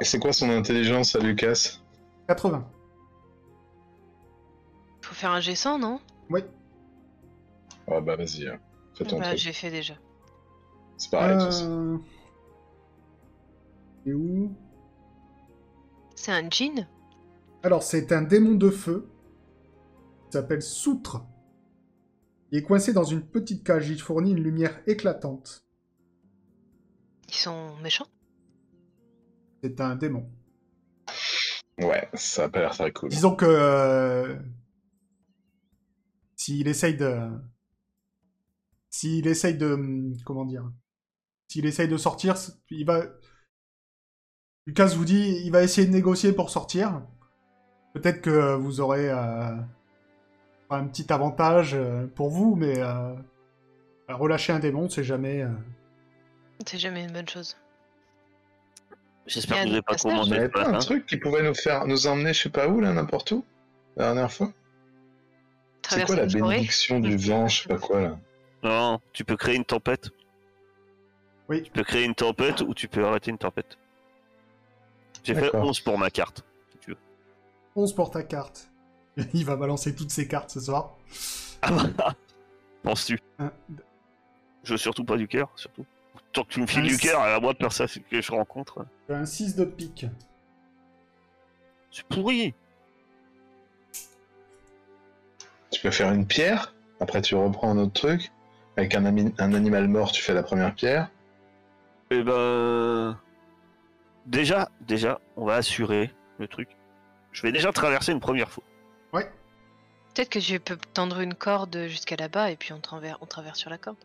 [0.00, 1.78] Et c'est quoi son intelligence à Lucas?
[2.28, 2.66] 80.
[5.02, 6.00] Faut faire un G100, non?
[6.30, 6.40] Oui.
[7.90, 8.56] Ah bah vas-y, euh,
[8.94, 9.38] fais ton Bah, truc.
[9.38, 9.94] j'ai fait déjà.
[10.98, 12.00] C'est pareil, de toute façon.
[14.06, 14.10] Euh...
[14.10, 14.52] Et où?
[16.16, 16.86] C'est un jean
[17.62, 19.08] Alors, c'est un démon de feu.
[20.28, 21.24] Il s'appelle Soutre.
[22.50, 23.88] Il est coincé dans une petite cage.
[23.88, 25.64] Il fournit une lumière éclatante.
[27.28, 28.06] Ils sont méchants?
[29.62, 30.30] C'est un démon.
[31.78, 33.08] Ouais, ça a pas l'air très cool.
[33.08, 34.36] Disons que euh,
[36.36, 37.30] s'il essaye de,
[38.90, 40.70] s'il essaye de, hum, comment dire,
[41.48, 42.36] s'il essaye de sortir,
[42.70, 43.04] il va.
[44.66, 47.06] Lucas vous dit, il va essayer de négocier pour sortir.
[47.94, 49.56] Peut-être que vous aurez euh,
[50.70, 53.14] un petit avantage euh, pour vous, mais euh,
[54.08, 55.42] relâcher un démon, c'est jamais.
[55.42, 55.48] euh,
[56.66, 57.56] C'est jamais une bonne chose.
[59.26, 62.32] J'espère que vous n'avez pas ce pas un truc qui pouvait nous faire nous emmener
[62.32, 63.44] je sais pas où là, n'importe où
[63.96, 64.52] La dernière fois?
[65.86, 68.18] C'est quoi la bénédiction du vent, je sais pas quoi là?
[68.62, 70.10] Non, tu peux créer une tempête.
[71.48, 71.62] Oui.
[71.62, 73.78] Tu peux créer une tempête ou tu peux arrêter une tempête.
[75.24, 75.64] J'ai fait D'accord.
[75.64, 76.96] 11 pour ma carte, si tu veux.
[77.76, 78.70] 11 pour ta carte.
[79.34, 80.94] Il va balancer toutes ses cartes ce soir.
[82.82, 83.50] Penses-tu Un,
[84.64, 85.84] Je veux surtout pas du cœur, surtout.
[86.32, 88.84] Tant que tu me files Un du cœur, à moi de personne que je rencontre,
[89.08, 90.06] un 6 de pique.
[91.90, 92.54] c'est pourri.
[95.70, 98.30] Tu peux faire une pierre, après tu reprends un autre truc.
[98.76, 101.10] Avec un, ami- un animal mort, tu fais la première pierre.
[102.10, 103.18] Eh ben.
[104.26, 106.68] Déjà, déjà, on va assurer le truc.
[107.32, 108.62] Je vais déjà traverser une première fois.
[110.18, 113.56] Peut-être que je peux tendre une corde jusqu'à là-bas et puis on traverse, on traverse
[113.56, 113.98] sur la corde.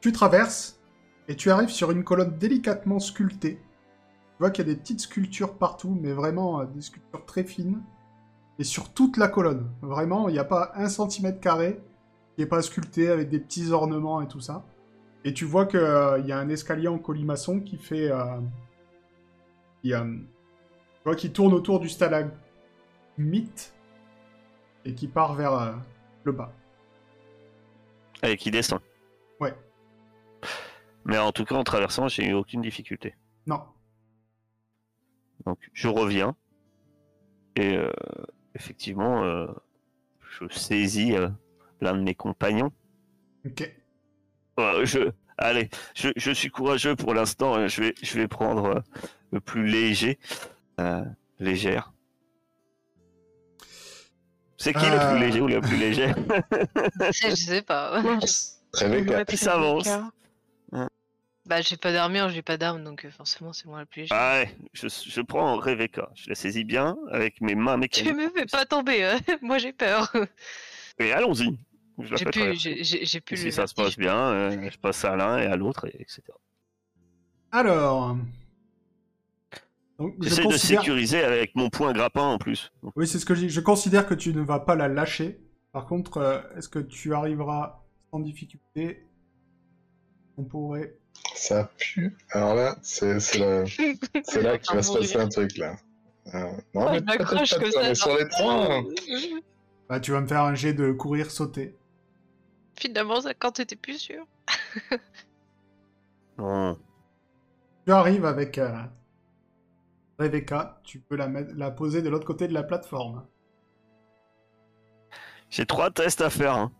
[0.00, 0.80] Tu traverses
[1.28, 3.56] et tu arrives sur une colonne délicatement sculptée.
[3.58, 7.44] Tu vois qu'il y a des petites sculptures partout, mais vraiment euh, des sculptures très
[7.44, 7.82] fines.
[8.58, 9.70] Et sur toute la colonne.
[9.82, 11.82] Vraiment, il n'y a pas un centimètre carré
[12.34, 14.64] qui n'est pas sculpté avec des petits ornements et tout ça.
[15.24, 18.10] Et tu vois qu'il y a un escalier en colimaçon qui fait.
[18.10, 18.40] euh,
[19.82, 23.75] qui, euh, tu vois, qui tourne autour du stalagmite
[24.86, 25.72] et qui part vers euh,
[26.24, 26.52] le bas.
[28.22, 28.80] Allez, qui descend.
[29.40, 29.52] Ouais.
[31.04, 33.14] Mais en tout cas, en traversant, j'ai eu aucune difficulté.
[33.46, 33.62] Non.
[35.44, 36.36] Donc, je reviens.
[37.56, 37.90] Et euh,
[38.54, 39.46] effectivement, euh,
[40.20, 41.14] je saisis
[41.80, 42.72] l'un de mes compagnons.
[43.44, 43.74] Ok.
[44.84, 47.66] Je, allez, je, je suis courageux pour l'instant.
[47.68, 48.82] Je vais, je vais prendre
[49.32, 50.18] le plus léger,
[51.38, 51.92] légère.
[54.58, 55.10] C'est qui le Euh.
[55.10, 56.08] plus léger ou le plus léger?
[57.12, 58.00] Je sais pas.
[58.74, 59.24] Rebecca.
[59.24, 59.88] Qui s'avance
[61.46, 64.16] Bah, j'ai pas d'armure, j'ai pas d'arme, donc euh, forcément, c'est moi la plus légère.
[64.20, 66.10] Ah ouais, je, je prends Rebecca.
[66.16, 68.14] Je la saisis bien avec mes mains Tu mécaniques.
[68.16, 69.18] me fais pas tomber, hein.
[69.42, 70.10] moi j'ai peur.
[70.98, 71.56] Et allons-y.
[72.00, 75.14] Je la J'ai plus, j'ai- Si le ça se passe bien, euh, je passe à
[75.16, 76.20] l'un et à l'autre, et etc.
[77.52, 78.16] Alors.
[79.98, 82.70] Je J'essaie de sécuriser avec mon point grappin en plus.
[82.96, 83.48] Oui, c'est ce que je dis.
[83.50, 85.40] Je considère que tu ne vas pas la lâcher.
[85.72, 89.06] Par contre, euh, est-ce que tu arriveras sans difficulté
[90.36, 90.96] On pourrait.
[91.34, 92.16] Ça pue.
[92.30, 93.64] Alors là, c'est c'est là,
[94.42, 95.76] là qu'il va se passer un truc là.
[96.34, 96.40] Euh,
[96.74, 97.58] non, Oh, mais pas ça.
[97.82, 98.72] mais sur les trois.
[98.74, 98.84] hein.
[99.88, 101.74] Bah, tu vas me faire un jet de courir sauter.
[102.78, 104.26] Finalement, ça quand t'étais plus sûr.
[106.38, 106.78] non.
[107.86, 108.72] Tu arrives avec euh,
[110.18, 110.80] Rebecca.
[110.84, 113.26] Tu peux la, mettre, la poser de l'autre côté de la plateforme.
[115.50, 116.54] J'ai trois tests à faire.
[116.54, 116.72] hein.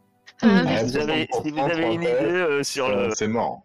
[0.43, 3.11] Ah, Si vous avez, si vous une idée euh, sur le.
[3.15, 3.63] C'est mort.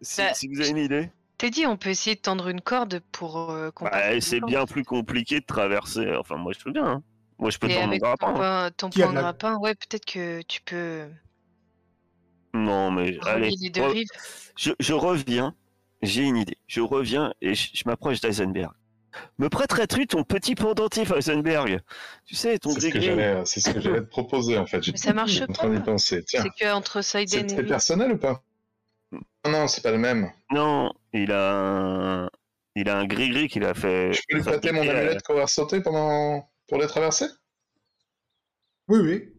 [0.00, 1.10] Si, Bah, si vous avez une idée.
[1.36, 4.84] T'as dit, on peut essayer de tendre une corde pour euh, Bah, c'est bien plus
[4.84, 6.16] compliqué de traverser.
[6.16, 6.86] Enfin, moi je peux bien.
[6.86, 7.02] hein.
[7.38, 8.28] Moi je peux Et tendre mon avec ton grappin.
[8.28, 8.34] hein.
[8.34, 11.06] point, ton Qui a point de la- grappin, ouais, peut-être que tu peux
[12.54, 13.50] Non, mais allez.
[13.50, 15.54] re- je reviens.
[16.02, 16.56] J'ai une idée.
[16.66, 18.72] Je reviens et je, je m'approche d'Eisenberg.
[19.38, 21.80] Me prêterais-tu ton petit pendentif, Eisenberg
[22.26, 23.06] Tu sais, ton C'est ce que gris-gris.
[23.06, 24.80] j'allais, c'est ce que j'allais te proposer en fait.
[24.88, 25.82] Mais ça marche en train d'y pas.
[25.84, 26.24] penser.
[26.24, 28.42] Tiens, C'est que entre c'est personnel ou pas
[29.12, 30.30] Non, non, c'est pas le même.
[30.50, 31.52] Non, il a
[32.24, 32.30] un.
[32.76, 34.12] Il a un gris-gris qu'il a fait.
[34.12, 37.26] Je peux lui prêter mon euh, amulette courir sauter pendant pour les traverser
[38.88, 39.34] Oui, oui.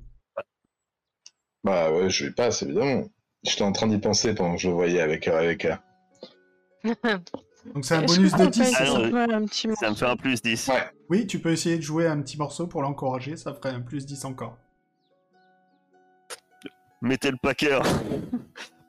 [1.63, 3.05] Bah ouais, je lui passe évidemment.
[3.43, 5.79] J'étais en train d'y penser pendant que je le voyais avec avec elle.
[7.73, 8.59] Donc c'est un bonus de peut 10.
[8.59, 10.67] pas c'est essayer ça me fait un plus 10.
[10.69, 10.83] Ouais.
[11.09, 14.05] Oui, tu peux essayer de jouer un petit morceau pour l'encourager, ça ferait un plus
[14.05, 14.57] 10 encore.
[17.01, 17.73] Mettez le paquet.
[17.73, 17.81] hein.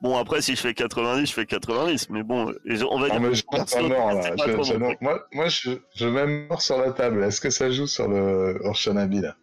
[0.01, 2.09] Bon, après, si je fais 90, je fais 90.
[2.09, 4.31] Mais bon, je- on va Non, dire je pense pas mort là.
[4.35, 7.23] pas Je- je- moi, moi, je, je mets mort sur la table.
[7.23, 9.35] Est-ce que ça joue sur le Orshanabi là?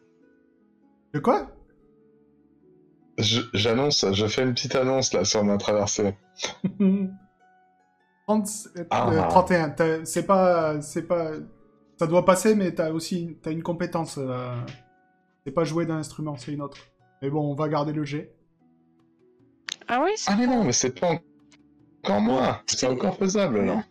[1.15, 1.47] De quoi?
[3.19, 6.17] Je- J'annonce, je fais une petite annonce là sur ma traversée.
[8.29, 9.11] 30, euh, Ah.
[9.11, 9.75] euh, 31.
[10.05, 11.31] C'est pas, c'est pas,
[11.97, 14.19] ça doit passer, mais t'as aussi, t'as une compétence.
[14.19, 14.55] euh,
[15.47, 16.77] C'est pas jouer d'un instrument, c'est une autre.
[17.23, 18.31] Mais bon, on va garder le G.
[19.89, 21.21] Ah oui, c'est Ah mais non, mais c'est pas en-
[22.05, 22.61] encore moi.
[22.67, 23.83] C'est- encore faisable là.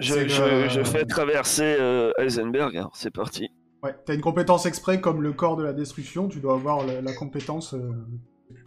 [0.00, 2.76] Je, je, fais traverser euh, Heisenberg.
[2.76, 3.48] Alors, c'est parti.
[3.84, 7.00] Ouais, t'as une compétence exprès comme le corps de la destruction, tu dois avoir la,
[7.00, 7.74] la compétence.
[7.74, 7.92] euh,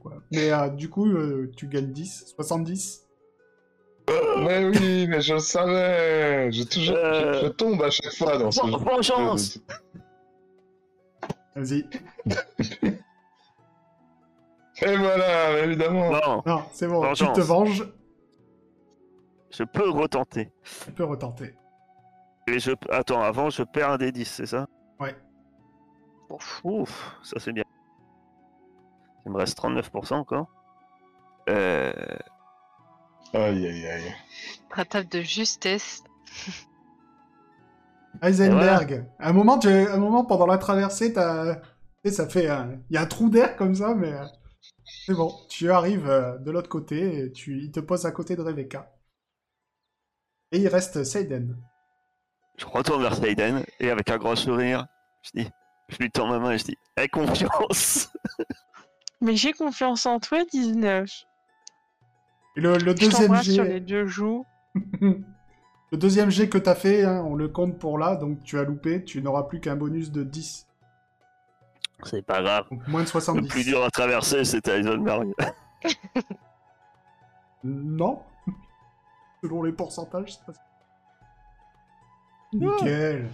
[0.02, 0.14] quoi.
[0.32, 3.07] Mais euh, du coup, euh, tu gagnes 10, 70.
[4.40, 6.52] Mais oui, mais je le savais.
[6.52, 7.34] Je, toujours, Euh.
[7.34, 8.78] je, je tombe à chaque fois dans ce Ven- jeu.
[8.78, 9.60] vengeance
[11.56, 11.86] Vas-y.
[14.84, 16.12] Et voilà, évidemment.
[16.12, 17.18] Non, Non, c'est bon, Vengeance.
[17.34, 17.84] tu te venges,
[19.50, 20.52] je peux retenter.
[20.86, 21.56] tu peux retenter.
[22.48, 22.72] Et je...
[22.92, 24.68] Attends, avant, je perds un des 10, c'est ça?
[25.00, 25.16] Ouais.
[26.30, 26.62] Ouf.
[26.64, 27.64] Ouf, ça c'est bien.
[29.26, 30.46] Il me reste 39% encore.
[31.50, 31.92] Euh...
[33.34, 34.16] Aïe, aïe, aïe.
[34.90, 36.04] Table de justesse.
[38.22, 39.06] Heisenberg.
[39.20, 39.68] À un moment, tu...
[39.68, 41.56] à un moment pendant la traversée, t'as...
[41.56, 41.62] tu
[42.06, 42.80] sais, ça fait un...
[42.90, 44.26] Il y a un trou d'air comme ça, mais euh,
[45.06, 45.34] c'est bon.
[45.50, 47.60] Tu arrives euh, de l'autre côté et tu...
[47.60, 48.92] il te pose à côté de Rebecca.
[50.52, 51.58] Et il reste Seiden.
[52.58, 54.88] Je retourne vers Seiden et avec un grand sourire,
[55.22, 55.50] je dis,
[55.90, 58.10] je lui tends ma main et je dis, aie confiance.
[59.22, 61.27] Mais j'ai confiance en toi, 19.
[62.58, 63.80] Le, le Je deuxième t'embrasse sur les jet...
[63.82, 64.46] deux joues.
[65.02, 65.24] le
[65.94, 69.04] deuxième jet que t'as fait, hein, on le compte pour là, donc tu as loupé,
[69.04, 70.68] tu n'auras plus qu'un bonus de 10.
[72.04, 72.66] C'est pas grave.
[72.72, 73.48] Donc moins de Le 70.
[73.48, 75.32] plus dur à traverser, c'était Heisenberg.
[77.64, 78.22] Non.
[79.42, 80.62] Selon les pourcentages, c'est pas ça.
[82.54, 83.30] Nickel.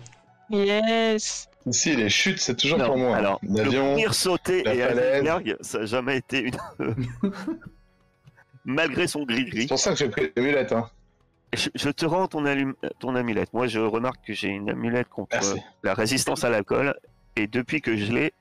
[0.49, 1.49] Yes.
[1.65, 3.15] Ici, les chutes, c'est toujours Non, pour moi.
[3.17, 5.24] alors, le courir, sauter et falaise.
[5.24, 6.55] Heisenberg, ça n'a jamais été une...
[8.66, 10.72] Malgré son C'est gris-gris, pour ça que j'ai pris l'amulette.
[10.72, 10.89] Hein.
[11.53, 13.51] je, je te rends ton, allum- ton amulette.
[13.53, 15.61] Moi, je remarque que j'ai une amulette contre Merci.
[15.84, 16.95] la résistance à l'alcool.
[17.36, 18.34] Et depuis que je l'ai,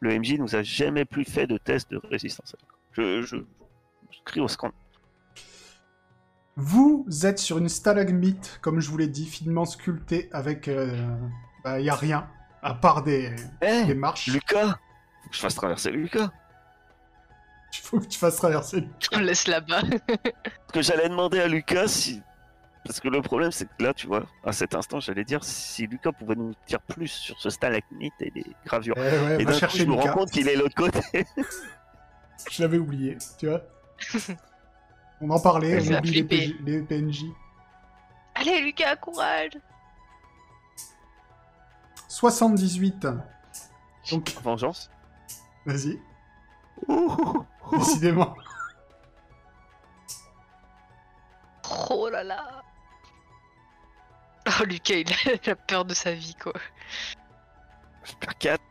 [0.00, 2.76] le MJ nous a jamais plus fait de test de résistance à l'alcool.
[2.92, 3.36] Je, je,
[4.10, 4.76] je crie au scandale.
[6.56, 10.68] Vous êtes sur une stalagmite, comme je vous l'ai dit, finement sculptée avec...
[10.68, 11.06] Il
[11.64, 12.28] bah, y a rien,
[12.62, 14.28] à part des, Eh, des marches.
[14.28, 14.78] Lucas
[15.24, 16.30] Faut que je fasse traverser Lucas.
[17.78, 18.84] Il faut que tu fasses traverser.
[19.00, 19.82] Je me laisse là-bas.
[19.82, 20.22] Parce
[20.72, 22.22] que j'allais demander à Lucas si.
[22.84, 25.88] Parce que le problème, c'est que là, tu vois, à cet instant, j'allais dire si
[25.88, 28.94] Lucas pouvait nous dire plus sur ce stalagmite et les gravures.
[28.96, 31.00] Eh ouais, et d'un coup, chercher je me rends compte qu'il est de l'autre côté.
[32.50, 33.62] Je l'avais oublié, tu vois.
[35.22, 37.24] On en parlait, on a oublie les, les PNJ.
[38.34, 39.52] Allez, Lucas, courage
[42.08, 43.06] 78.
[44.10, 44.90] Donc, Vengeance.
[45.64, 45.98] vas-y.
[47.72, 48.34] Décidément.
[51.90, 52.62] Oh là là
[54.46, 56.52] Oh, Lucas, il a la peur de sa vie, quoi.
[58.04, 58.62] Je perds 4.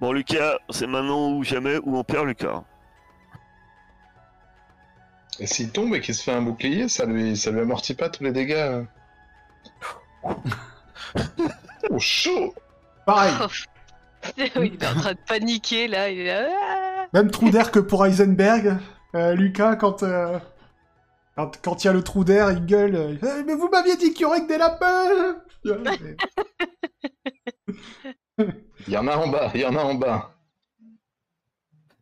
[0.00, 2.62] Bon, Lucas, c'est maintenant ou jamais où on perd Lucas.
[5.38, 8.10] Et s'il tombe et qu'il se fait un bouclier, ça lui, ça lui amortit pas
[8.10, 8.84] tous les dégâts.
[10.24, 12.54] oh, chaud
[13.06, 13.32] Pareil,
[14.36, 14.42] il
[14.74, 16.10] est en train de paniquer, là.
[16.10, 16.81] Il est là.
[17.12, 18.78] Même trou d'air que pour Heisenberg.
[19.14, 20.38] Euh, Lucas, quand euh,
[21.36, 22.94] quand quand il y a le trou d'air, il gueule.
[22.96, 25.36] euh, Eh, mais vous m'aviez dit qu'il y aurait que des lapins
[28.38, 30.34] Il y en a en bas, il y en a en bas.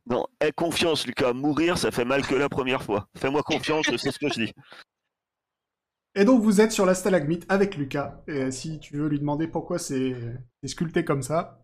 [0.06, 1.32] Non, aie confiance, Lucas.
[1.32, 3.08] Mourir, ça fait mal que la première fois.
[3.16, 4.52] Fais-moi confiance, je sais ce que je dis.
[6.16, 8.22] Et donc vous êtes sur la stalagmite avec Lucas.
[8.26, 10.16] Et si tu veux lui demander pourquoi c'est
[10.66, 11.62] sculpté comme ça,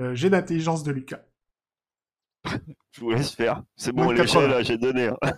[0.00, 1.22] euh, j'ai d'intelligence de Lucas.
[2.92, 3.62] Je vous laisse faire.
[3.76, 4.40] C'est bon, les 80.
[4.40, 5.08] jets, là, j'ai donné.
[5.08, 5.32] hein.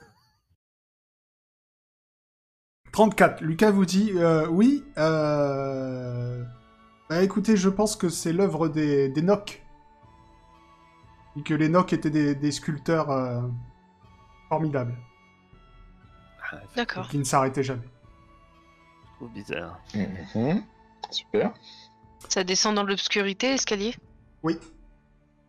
[2.93, 3.41] 34.
[3.43, 4.85] Lucas vous dit euh, oui.
[4.99, 6.45] Euh...
[7.09, 9.63] Bah écoutez, je pense que c'est l'œuvre des, des Nocs.
[11.37, 13.41] Et que les Nocs étaient des, des sculpteurs euh,
[14.51, 14.95] formidables,
[16.77, 17.09] D'accord.
[17.09, 17.89] qui ne s'arrêtaient jamais.
[19.05, 19.81] Je trouve bizarre.
[19.95, 20.63] Mhm.
[21.11, 21.53] Super.
[22.29, 23.95] Ça descend dans l'obscurité, escalier
[24.43, 24.59] Oui,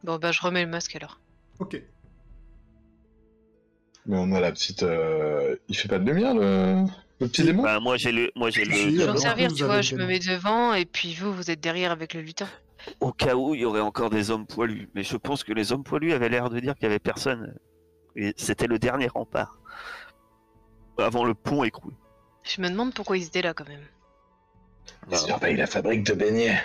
[0.04, 1.20] Bon, bah, je remets le masque alors.
[1.60, 1.82] Ok.
[4.06, 4.84] Mais on a la petite.
[4.84, 6.84] euh, Il fait pas de lumière le.
[7.22, 7.64] Le petit démon?
[7.64, 8.76] Bah, moi j'ai le, moi j'ai Si, le.
[8.76, 10.86] Je vais alors, en servir, vous tu avez vois, le je me mets devant et
[10.86, 12.47] puis vous, vous êtes derrière avec le lutin.
[12.99, 15.72] Au cas où il y aurait encore des hommes poilus, mais je pense que les
[15.72, 17.56] hommes poilus avaient l'air de dire qu'il y avait personne.
[18.18, 19.58] Et c'était le dernier rempart.
[20.97, 21.95] Avant le pont écroulé.
[22.43, 23.86] Je me demande pourquoi ils étaient là quand même.
[25.10, 26.60] Ils surveillent la fabrique de beignets.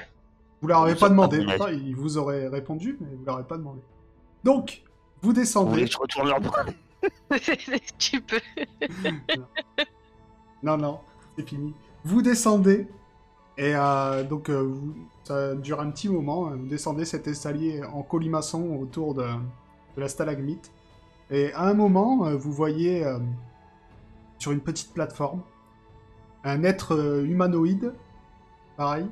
[0.61, 1.39] Vous leur avez Vous pas demandé.
[1.39, 3.80] pas mon Enfin, il vous aurait répondu, mais vous leur avez pas demandé.
[4.45, 4.82] Donc,
[5.22, 5.70] vous Vous descendez.
[5.70, 6.64] voulez que je retourne leur bras
[7.99, 8.41] tu peux.
[10.62, 11.01] Non, non,
[11.36, 11.74] c'est fini.
[12.05, 12.89] Vous descendez,
[13.57, 16.49] et euh, donc euh, vous- ça dure un petit moment.
[16.49, 16.57] hein.
[16.57, 20.70] Vous descendez cet escalier en colimaçon autour de, de la stalagmite.
[21.30, 23.18] Et à un moment, euh, vous voyez euh,
[24.39, 25.43] sur une petite plateforme
[26.45, 27.93] un être humanoïde,
[28.76, 29.07] pareil,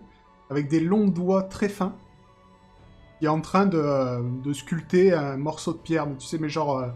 [0.51, 1.95] avec des longs doigts très fins,
[3.19, 6.07] qui est en train de, euh, de sculpter un morceau de pierre.
[6.07, 6.89] Mais tu sais, mais genre, euh,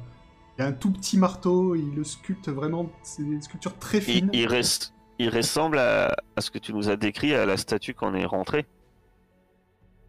[0.58, 3.98] il y a un tout petit marteau, il le sculpte vraiment, c'est des sculptures très
[3.98, 4.30] il, fines.
[4.32, 7.94] il reste, il ressemble à, à ce que tu nous as décrit à la statue
[7.94, 8.66] quand on est rentré.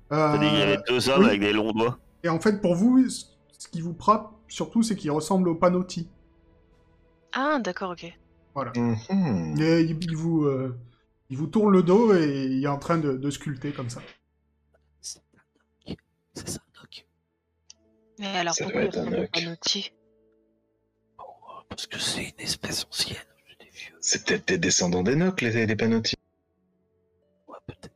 [0.09, 1.27] Qu'il y avait deux hommes oui.
[1.27, 1.97] avec des longs doigts.
[2.23, 6.09] Et en fait, pour vous, ce qui vous frappe surtout, c'est qu'il ressemble au Panotti.
[7.33, 8.13] Ah, d'accord, ok.
[8.75, 9.55] Mhm.
[9.61, 10.77] Et il, il vous, euh,
[11.29, 14.01] il vous tourne le dos et il est en train de, de sculpter comme ça.
[16.33, 17.05] C'est ça, Doc.
[18.19, 19.31] Mais alors Ça pourquoi il être un oc.
[19.31, 19.91] Panotti
[21.19, 21.23] Oh,
[21.69, 23.17] Parce que c'est une espèce ancienne,
[23.59, 23.95] des vieux.
[24.01, 26.15] C'est peut-être des descendants d'Enoch, les, les Panotti.
[27.47, 27.93] Ouais, peut-être.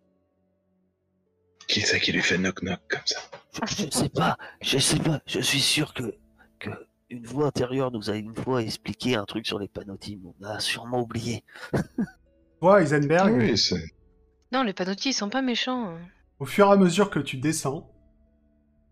[1.67, 3.19] Qui c'est qui lui fait knock-knock comme ça?
[3.67, 5.21] Je, je sais pas, je sais pas.
[5.25, 6.15] Je suis sûr que,
[6.59, 6.69] que
[7.09, 10.31] une voix intérieure nous a une fois expliqué un truc sur les panotimes.
[10.39, 11.43] On a sûrement oublié.
[12.61, 13.83] Toi, oui, c'est...
[14.51, 15.89] Non, les Panotti, ils sont pas méchants.
[15.89, 15.99] hein.
[16.39, 17.91] au fur et à mesure que tu descends,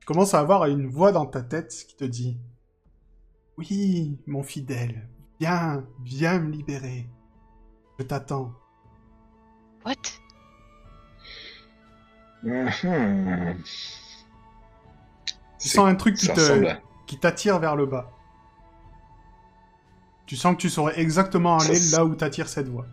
[0.04, 2.38] tu commences à avoir une voix dans ta tête qui te dit
[3.58, 5.08] Oui, mon fidèle,
[5.40, 7.08] viens, viens me libérer.
[7.98, 8.54] Je t'attends.
[9.86, 9.94] What?
[12.44, 13.64] Mhm.
[15.58, 16.82] Tu sens un truc qui te, à...
[17.08, 18.12] qui t'attire vers le bas.
[20.26, 22.88] Tu sens que tu saurais exactement aller là où t'attire cette voix.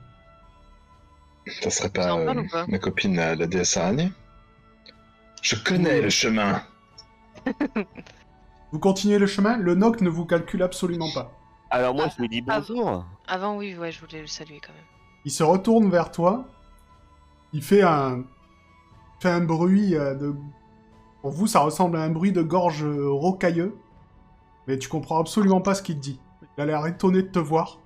[1.61, 2.66] Ça serait pas euh, ou pas?
[2.68, 4.12] ma copine, la, la déesse araignée
[5.42, 6.62] Je connais le chemin.
[8.72, 11.32] Vous continuez le chemin, le Noc ne vous calcule absolument pas.
[11.70, 13.05] Alors moi, Ah, je lui dis ah, bonjour.
[13.26, 14.84] Avant, oui, ouais, je voulais le saluer quand même.
[15.24, 16.45] Il se retourne vers toi.
[17.53, 18.24] Il fait un,
[19.20, 20.34] fait un bruit euh, de.
[21.22, 23.76] Pour vous, ça ressemble à un bruit de gorge rocailleux.
[24.66, 26.20] Mais tu comprends absolument pas ce qu'il te dit.
[26.57, 27.78] Il a l'air étonné de te voir.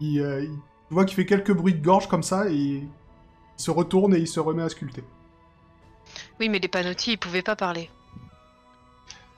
[0.00, 0.58] Il, euh, il-
[0.88, 2.88] tu vois qu'il fait quelques bruits de gorge comme ça et il
[3.56, 5.04] se retourne et il se remet à sculpter.
[6.40, 7.90] Oui, mais les Panotti, ils pouvaient pas parler.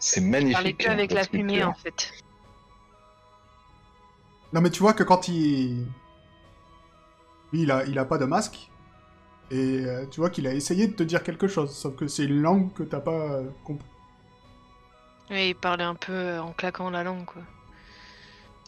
[0.05, 0.79] C'est magnifique.
[0.79, 2.13] que hein, avec la fumée, en fait.
[4.53, 5.87] Non, mais tu vois que quand il.
[7.53, 8.69] Lui, il a, il a pas de masque.
[9.53, 11.73] Et euh, tu vois qu'il a essayé de te dire quelque chose.
[11.75, 13.87] Sauf que c'est une langue que t'as pas euh, compris.
[15.31, 17.43] Oui, ils parlaient un peu euh, en claquant la langue, quoi.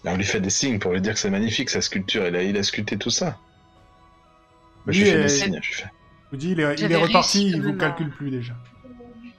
[0.05, 2.27] Là, on lui fait des signes pour lui dire que c'est magnifique sa sculpture.
[2.29, 3.39] Il a, il a sculpté tout ça.
[4.87, 5.61] Moi, je Lui lui fais est- des signes.
[5.63, 5.85] Je lui fais.
[6.27, 8.55] Je vous dis, il est, il est reparti, il vous calcule plus déjà.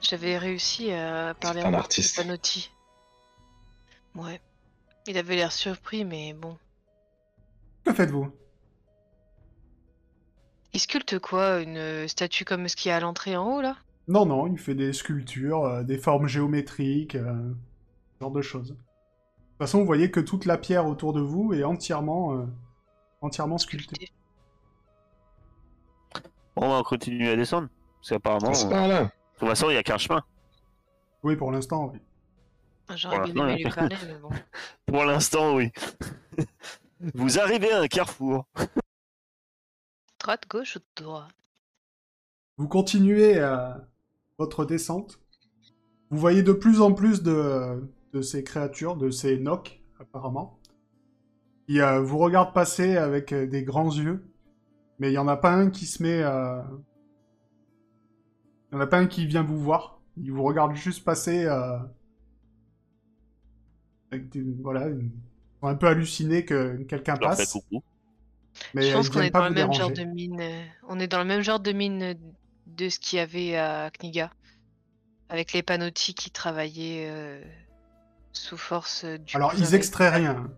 [0.08, 2.16] J'avais réussi à parler un artiste.
[2.16, 2.70] Panotti.
[4.14, 4.40] Ouais.
[5.08, 6.56] Il avait l'air surpris, mais bon.
[7.84, 8.30] Que faites-vous?
[10.72, 11.60] Il sculpte quoi?
[11.60, 13.76] Une statue comme ce qu'il y a à l'entrée en haut, là?
[14.08, 17.52] Non, non, il fait des sculptures, euh, des formes géométriques, euh,
[18.14, 18.70] ce genre de choses.
[18.70, 22.46] De toute façon, vous voyez que toute la pierre autour de vous est entièrement, euh,
[23.22, 24.10] entièrement sculptée.
[26.54, 27.68] Bon, on va continuer à descendre.
[28.00, 29.10] Parce qu'apparemment, C'est par là.
[29.36, 30.24] De toute façon, il n'y a qu'un chemin.
[31.22, 32.00] Oui, pour l'instant, oui.
[32.94, 34.30] J'aurais bien aimé lui parler, mais bon.
[34.86, 35.72] Pour l'instant, oui.
[37.14, 38.46] Vous arrivez à un carrefour.
[40.20, 41.28] Droite, gauche ou droite?
[42.56, 43.74] Vous continuez euh,
[44.38, 45.20] votre descente.
[46.10, 50.58] Vous voyez de plus en plus de, de ces créatures, de ces nocs, apparemment.
[51.66, 54.24] Qui euh, vous regardent passer avec euh, des grands yeux.
[55.00, 56.22] Mais il n'y en a pas un qui se met...
[56.22, 56.62] euh,
[58.70, 60.00] Il n'y en a pas un qui vient vous voir.
[60.16, 61.44] Il vous regarde juste passer...
[61.46, 61.78] euh,
[64.10, 65.10] Avec des- voilà, ils
[65.60, 67.56] sont un peu hallucinés que quelqu'un passe.
[68.74, 70.40] Mais Je pense qu'on est dans le même genre de mine.
[70.40, 72.14] euh, On est dans le même genre de mine euh,
[72.66, 74.30] de ce qu'il y avait à Kniga.
[75.28, 77.42] Avec les Panotti qui travaillaient euh,
[78.32, 79.36] sous force du.
[79.36, 80.48] Alors, ils extraient rien.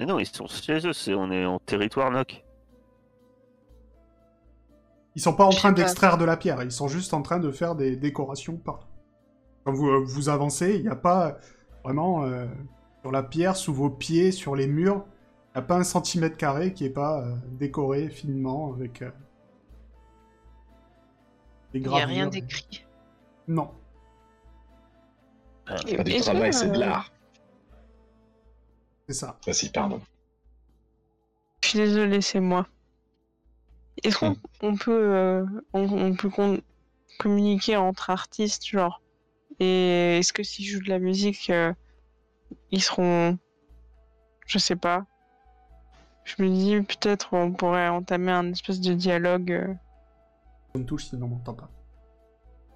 [0.00, 1.16] Mais non, ils sont chez eux.
[1.16, 2.42] On est en territoire NOC.
[5.14, 7.50] Ils sont pas en train d'extraire de la pierre, ils sont juste en train de
[7.50, 8.86] faire des décorations partout.
[9.64, 11.38] Quand vous, euh, vous avancez, il n'y a pas
[11.84, 12.46] vraiment euh,
[13.02, 15.04] sur la pierre, sous vos pieds, sur les murs,
[15.54, 19.10] Il n'y a pas un centimètre carré qui est pas euh, décoré finement avec euh,
[21.72, 22.30] des Il n'y a rien gravures.
[22.30, 22.86] d'écrit.
[23.48, 23.70] Non.
[25.66, 27.10] Pas du travail, c'est de l'art.
[29.08, 29.38] C'est ça.
[29.46, 30.00] Vas-y, pardon.
[31.62, 32.66] Je suis désolée, c'est moi.
[34.02, 36.60] Est-ce qu'on on peut, euh, on, on peut con-
[37.18, 39.02] communiquer entre artistes, genre
[39.60, 41.72] Et est-ce que s'ils jouent de la musique, euh,
[42.70, 43.38] ils seront.
[44.46, 45.04] Je sais pas.
[46.24, 49.52] Je me dis peut-être on pourrait entamer un espèce de dialogue.
[49.52, 49.74] euh.
[50.74, 51.68] On me touche sinon on m'entend pas.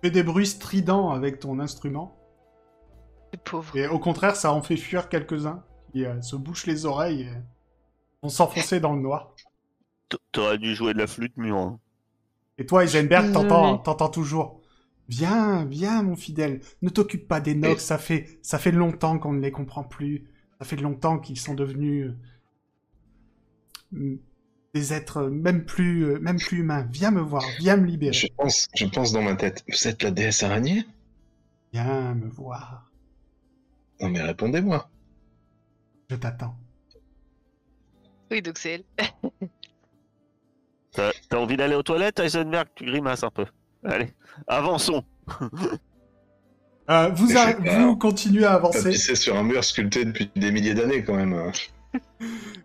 [0.02, 2.16] Tu fais des bruits stridents avec ton instrument.
[3.32, 3.76] C'est pauvre.
[3.76, 7.32] Et au contraire, ça en fait fuir quelques-uns qui euh, se bouchent les oreilles et
[8.22, 9.34] vont s'enfoncer dans le noir.
[10.32, 11.56] T'aurais dû jouer de la flûte mûre.
[11.56, 11.80] hein.
[12.58, 13.48] Et toi, Eisenberg, Désolé.
[13.48, 14.60] t'entends, t'entends toujours.
[15.08, 16.60] Viens, viens, mon fidèle.
[16.82, 17.82] Ne t'occupe pas des nox.
[17.82, 20.24] Ça fait, ça fait longtemps qu'on ne les comprend plus.
[20.60, 22.12] Ça fait longtemps qu'ils sont devenus
[23.94, 24.16] euh,
[24.74, 26.86] des êtres même plus, euh, même plus humains.
[26.90, 27.44] Viens me voir.
[27.58, 28.12] Viens me libérer.
[28.14, 30.84] Je pense, je pense dans ma tête, vous êtes la déesse araignée?
[31.72, 32.90] Viens me voir.
[34.00, 34.88] Non mais répondez-moi.
[36.10, 36.56] Je t'attends.
[38.30, 38.84] Oui, donc c'est elle.
[40.96, 43.44] T'as t'as envie d'aller aux toilettes, Heisenberg Tu grimaces un peu.
[43.84, 44.12] Allez,
[44.48, 45.04] avançons.
[46.88, 47.52] Euh, vous, a-
[47.96, 48.90] continuez à avancer.
[48.90, 51.50] pissé sur un mur sculpté depuis des milliers d'années quand même.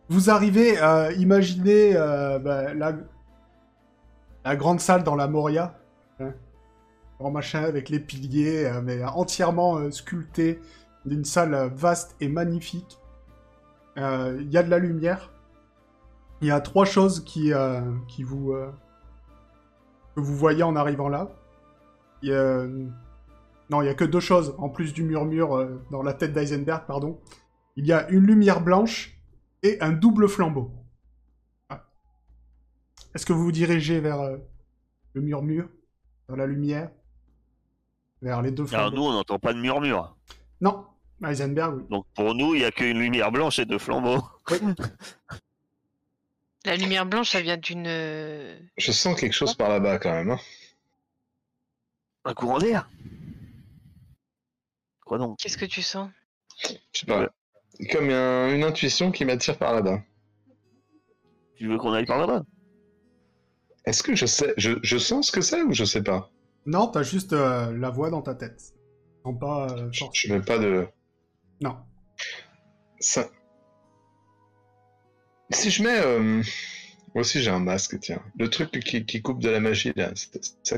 [0.09, 2.93] Vous arrivez, euh, imaginez euh, bah, la,
[4.45, 5.73] la grande salle dans la Moria.
[6.19, 6.33] Hein.
[7.19, 10.59] Grand machin avec les piliers, euh, mais entièrement euh, sculpté,
[11.03, 12.99] d'une salle vaste et magnifique.
[13.97, 15.31] Euh, Il y a de la lumière.
[16.41, 18.71] Il y a trois choses qui, euh, qui vous, euh,
[20.15, 21.29] que vous voyez en arrivant là.
[22.23, 22.65] Il y a,
[23.69, 26.33] non, il y a que deux choses en plus du murmure euh, dans la tête
[26.33, 27.19] d'Eisenberg, pardon.
[27.75, 29.15] Il y a une lumière blanche
[29.61, 30.71] et un double flambeau.
[31.69, 31.85] Ah.
[33.13, 34.21] Est-ce que vous vous dirigez vers
[35.13, 35.69] le murmure,
[36.27, 36.89] vers la lumière,
[38.21, 38.95] vers les deux Alors flambeaux?
[38.95, 40.15] nous, on n'entend pas de murmure.
[40.59, 40.85] Non,
[41.23, 41.83] Heisenberg, oui.
[41.89, 44.23] Donc pour nous, il n'y a qu'une lumière blanche et deux flambeaux.
[46.65, 47.87] La lumière blanche, ça vient d'une.
[47.87, 50.31] euh, Je sens quelque chose par là-bas quand même.
[50.31, 50.39] hein.
[52.25, 52.87] Un courant d'air
[55.05, 55.39] Quoi donc?
[55.39, 56.09] Qu'est-ce que tu sens?
[56.93, 57.27] Je sais pas.
[57.91, 60.03] Comme un- une intuition qui m'attire par là-bas.
[61.55, 62.43] Tu veux qu'on aille par là-bas?
[63.85, 66.29] Est-ce que je sais, je, je sens ce que c'est ou je sais pas?
[66.67, 68.61] Non, t'as juste euh, la voix dans ta tête.
[69.25, 70.87] Non, pas euh, Je, je mets pas de.
[71.61, 71.77] Non.
[72.99, 73.27] Ça.
[75.53, 75.99] Si je mets.
[75.99, 76.41] euh,
[77.13, 78.21] Moi aussi j'ai un masque, tiens.
[78.39, 80.11] Le truc qui, qui coupe de la magie là,
[80.63, 80.77] ça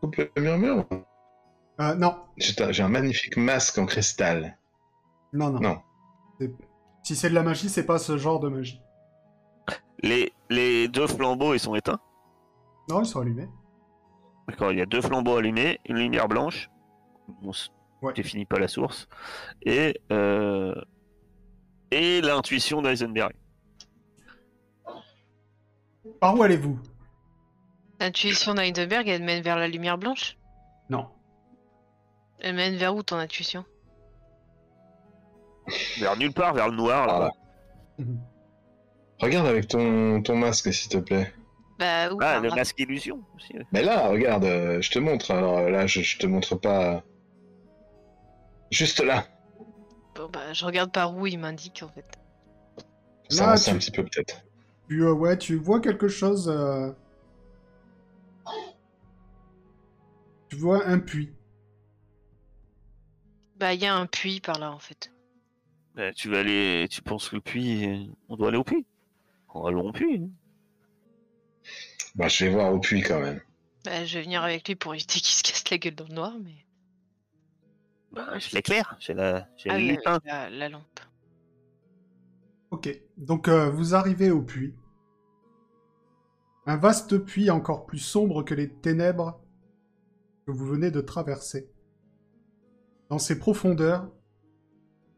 [0.00, 0.86] coupe le murmure
[1.80, 4.58] Euh, non, J'ai un- magnifique masque en cristal.
[5.32, 5.60] non, non.
[5.60, 5.78] Non.
[7.02, 8.80] Si c'est de la magie, c'est pas ce genre de magie.
[10.02, 12.00] les, les deux flambeaux, ils sont éteints?
[12.90, 13.48] Non, ils sont allumés.
[14.48, 16.68] D'accord, il y a deux flambeaux allumés, une lumière blanche.
[17.42, 17.52] On
[18.02, 18.12] Ouais.
[18.14, 19.08] définit pas la source.
[19.62, 20.74] Et, euh,
[21.92, 23.32] et l'intuition d'Eisenberg.
[26.20, 26.78] Par où allez-vous?
[28.00, 30.36] L'intuition d'Heidelberg, elle mène vers la lumière blanche?
[30.90, 31.06] Non.
[32.40, 33.64] Elle mène vers où ton intuition?
[36.00, 37.06] Vers nulle part, vers le noir.
[37.06, 37.14] là.
[37.16, 37.30] Voilà.
[37.98, 38.20] Mhm.
[39.20, 41.32] Regarde avec ton, ton masque s'il te plaît.
[41.78, 43.56] Bah, où Ah, le masque illusion aussi.
[43.56, 43.64] ouais.
[43.72, 45.30] Mais là, regarde, euh, je te montre.
[45.30, 47.02] Alors euh, là, je, je te montre pas.
[48.70, 49.24] Juste là.
[50.16, 52.04] Bon, bah, je regarde par où il m'indique en fait.
[53.28, 54.42] Ça tu- un petit peu peut-être.
[54.92, 56.50] Tu, euh, ouais, tu vois quelque chose.
[56.50, 56.92] euh,
[60.50, 61.32] Tu vois un puits.
[63.56, 65.10] Bah, il y a un puits par là en fait.
[65.94, 66.88] Bah, tu vas aller.
[66.90, 68.12] Tu penses que le puits.
[68.28, 68.84] On doit aller au puits
[69.54, 70.20] On va aller au puits.
[70.24, 70.28] hein.
[72.14, 73.40] Bah, je vais voir au puits quand même.
[73.86, 76.12] Bah, je vais venir avec lui pour éviter qu'il se casse la gueule dans le
[76.14, 76.66] noir, mais.
[78.12, 78.94] Bah, je l'éclaire.
[79.00, 79.48] J'ai la.
[79.56, 81.00] J'ai Ah la lampe.
[82.70, 84.74] Ok, donc euh, vous arrivez au puits.
[86.64, 89.40] Un vaste puits encore plus sombre que les ténèbres
[90.46, 91.68] que vous venez de traverser.
[93.08, 94.08] Dans ses profondeurs,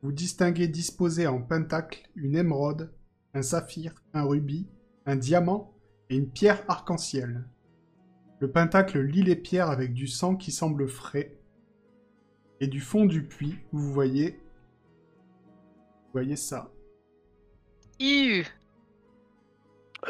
[0.03, 2.92] vous distinguez disposés en pentacle une émeraude,
[3.34, 4.66] un saphir, un rubis,
[5.07, 5.74] un diamant
[6.09, 7.45] et une pierre arc-en-ciel.
[8.40, 11.38] Le pentacle lie les pierres avec du sang qui semble frais.
[12.61, 14.40] Et du fond du puits, vous voyez...
[16.07, 16.72] Vous voyez ça.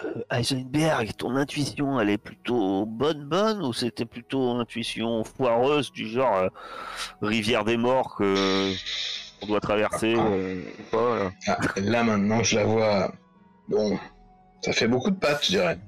[0.04, 6.08] Euh, Heisenberg, ton intuition, elle est plutôt bonne, bonne, ou c'était plutôt intuition foireuse du
[6.08, 6.48] genre euh,
[7.22, 8.72] rivière des morts que
[9.42, 10.26] on doit traverser Ah.
[10.26, 13.12] euh, ou pas, là Ah, là maintenant, je la vois
[13.68, 13.98] Bon,
[14.62, 15.78] ça fait beaucoup de pattes, je dirais.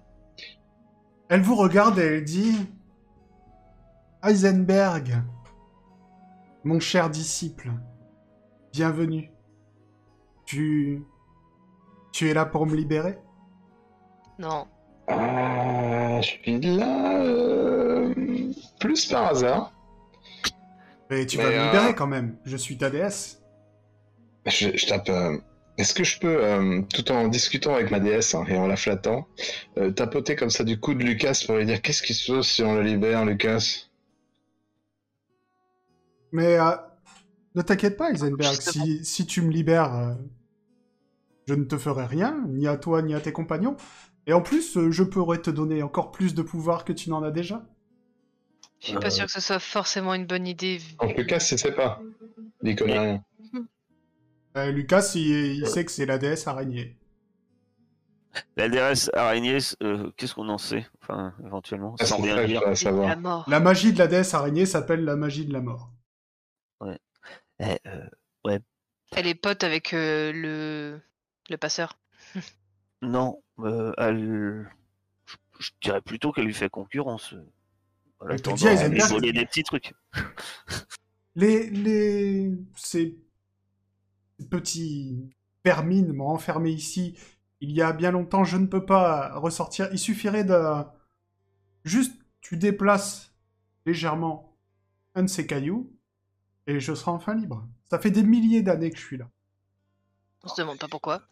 [1.29, 2.55] Elle vous regarde et elle dit
[4.23, 5.23] Heisenberg,
[6.65, 7.71] mon cher disciple,
[8.73, 9.31] bienvenue.
[10.47, 11.03] Tu.
[12.13, 13.19] Tu es là pour me libérer?
[14.39, 14.67] Non.
[15.09, 17.23] Ah, je suis là.
[17.23, 18.15] euh,
[18.81, 19.73] plus par hasard.
[21.11, 22.37] Mais tu Mais, vas me euh, libérer quand même.
[22.45, 23.43] Je suis ta déesse.
[24.47, 25.09] Je, je tape.
[25.09, 25.39] euh,
[25.79, 28.77] Est-ce que je peux, euh, tout en discutant avec ma déesse hein, et en la
[28.77, 29.27] flattant,
[29.79, 32.47] euh, tapoter comme ça du coup de Lucas pour lui dire qu'est-ce qui se passe
[32.49, 33.87] si on le libère, Lucas?
[36.33, 36.71] Mais euh,
[37.55, 38.61] ne t'inquiète pas, Heisenberg.
[38.61, 40.15] Si, si tu me libères, euh,
[41.49, 43.77] je ne te ferai rien, ni à toi, ni à tes compagnons.
[44.27, 47.23] Et en plus, euh, je pourrais te donner encore plus de pouvoir que tu n'en
[47.23, 47.65] as déjà.
[48.81, 49.01] Je suis Euh.
[49.01, 50.81] pas sûr que ce soit forcément une bonne idée.
[51.01, 52.01] Donc Lucas, il sait pas.
[52.63, 53.25] Il connaît rien.
[54.57, 56.97] Euh, Lucas, il, il sait que c'est la déesse araignée.
[58.57, 62.61] La DRS araignée, euh, qu'est-ce qu'on en sait Enfin, éventuellement, dire.
[62.61, 63.09] voudrais savoir.
[63.09, 63.45] La mort.
[63.49, 65.91] La magie de la déesse araignée s'appelle la magie de la mort.
[67.59, 68.59] Eh, euh,
[69.13, 71.01] Elle est pote avec euh, le
[71.49, 71.99] le passeur.
[73.03, 74.71] non, euh, elle...
[75.27, 77.35] je, je dirais plutôt qu'elle lui fait concurrence.
[78.21, 79.95] En Elle te voler des petits trucs.
[81.39, 83.15] Les, les, ces
[84.49, 85.29] petits
[85.67, 87.19] vermines m'ont enfermé ici
[87.61, 88.45] il y a bien longtemps.
[88.45, 89.89] Je ne peux pas ressortir.
[89.93, 90.57] Il suffirait de
[91.85, 93.35] juste tu déplaces
[93.85, 94.57] légèrement
[95.15, 95.93] un de ces cailloux
[96.67, 97.67] et je serai enfin libre.
[97.91, 99.29] Ça fait des milliers d'années que je suis là.
[100.43, 101.23] On se demande pas pourquoi.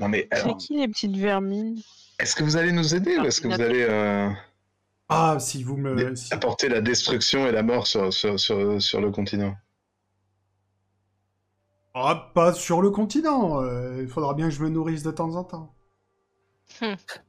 [0.00, 1.80] Non mais C'est qui les petites vermines?
[2.18, 4.28] est-ce que vous allez nous aider ou est-ce que vous allez euh,
[5.08, 9.00] Ah, si vous me, si- apporter la destruction et la mort sur, sur, sur, sur
[9.00, 9.54] le continent?
[11.94, 13.60] Ah, pas sur le continent.
[13.62, 15.74] euh, Il faudra bien que je me nourrisse de temps en temps.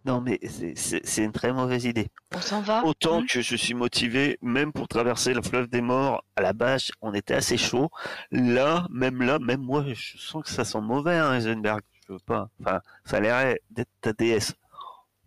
[0.05, 2.09] Non, mais c'est- une très mauvaise idée.
[2.35, 2.85] On s'en va.
[2.85, 6.53] Autant Hmm que je suis motivé, même pour traverser le fleuve des morts, à la
[6.53, 7.89] base, on était assez chaud.
[8.31, 11.81] Là, même là, même moi, je sens que ça sent mauvais, hein, Heisenberg.
[12.11, 12.49] Je veux pas.
[12.59, 14.53] Enfin, ça a l'air d'être ta déesse.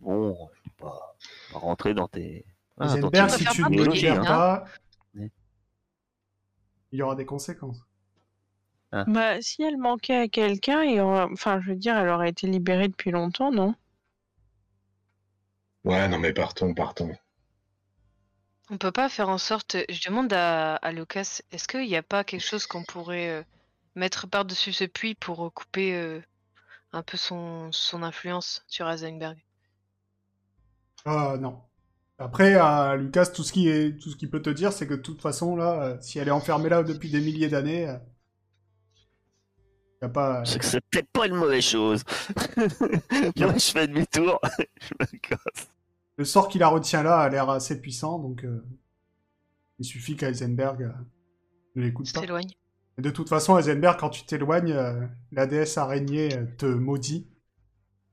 [0.01, 1.17] Bon, je vais pas,
[1.51, 2.45] pas rentrer dans tes.
[2.79, 4.63] Ah, si tu ne hein.
[6.91, 7.83] il y aura des conséquences.
[8.91, 12.45] Bah, si elle manquait à quelqu'un, il aurait- enfin, je veux dire, elle aurait été
[12.45, 13.73] libérée depuis longtemps, non?
[15.85, 17.15] Ouais, non mais partons, partons.
[18.69, 19.75] On peut pas faire en sorte.
[19.89, 23.43] Je demande à, à Lucas, est-ce qu'il n'y a pas quelque chose qu'on pourrait euh,
[23.95, 26.21] mettre par-dessus ce puits pour couper euh,
[26.95, 29.37] un peu son, son influence sur Heisenberg
[31.05, 31.61] Ah non.
[32.17, 34.93] Après, à Lucas, tout ce qui est, tout ce qu'il peut te dire, c'est que
[34.93, 37.97] de toute façon, là, euh, si elle est enfermée là depuis des milliers d'années, euh,
[40.01, 40.45] y a pas.
[40.45, 42.03] C'est que c'est peut-être pas une mauvaise chose.
[42.57, 44.39] Moi, je fais demi-tour.
[44.79, 45.69] je me casse.
[46.17, 48.65] Le sort qui la retient là a l'air assez puissant, donc euh,
[49.79, 50.91] il suffit qu'Eisenberg euh,
[51.75, 52.21] ne l'écoute pas.
[52.21, 52.51] S'éloigne.
[52.97, 57.27] Et de toute façon, Heisenberg, quand tu t'éloignes, euh, la déesse araignée euh, te maudit.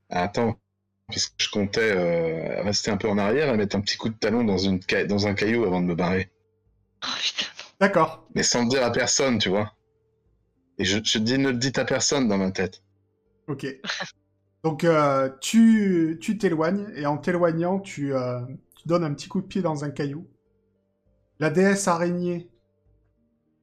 [0.09, 0.57] Attends,
[1.07, 4.09] parce que je comptais euh, rester un peu en arrière et mettre un petit coup
[4.09, 6.29] de talon dans, une ca- dans un caillou avant de me barrer.
[7.03, 7.07] Oh.
[7.79, 8.27] D'accord.
[8.35, 9.73] Mais sans le dire à personne, tu vois.
[10.77, 12.83] Et je, je dis ne le dites à personne dans ma tête.
[13.47, 13.65] Ok.
[14.63, 18.41] Donc euh, tu tu t'éloignes et en t'éloignant, tu, euh,
[18.75, 20.27] tu donnes un petit coup de pied dans un caillou.
[21.39, 22.49] La déesse araignée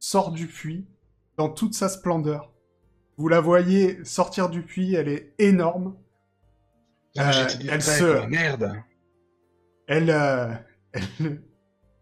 [0.01, 0.87] sort du puits
[1.41, 2.53] dans toute sa splendeur.
[3.17, 5.97] Vous la voyez sortir du puits, elle est énorme.
[7.17, 8.75] Ah, Euh, elle se- quoi, Merde.
[9.89, 10.53] Elle, euh,
[10.93, 11.43] elle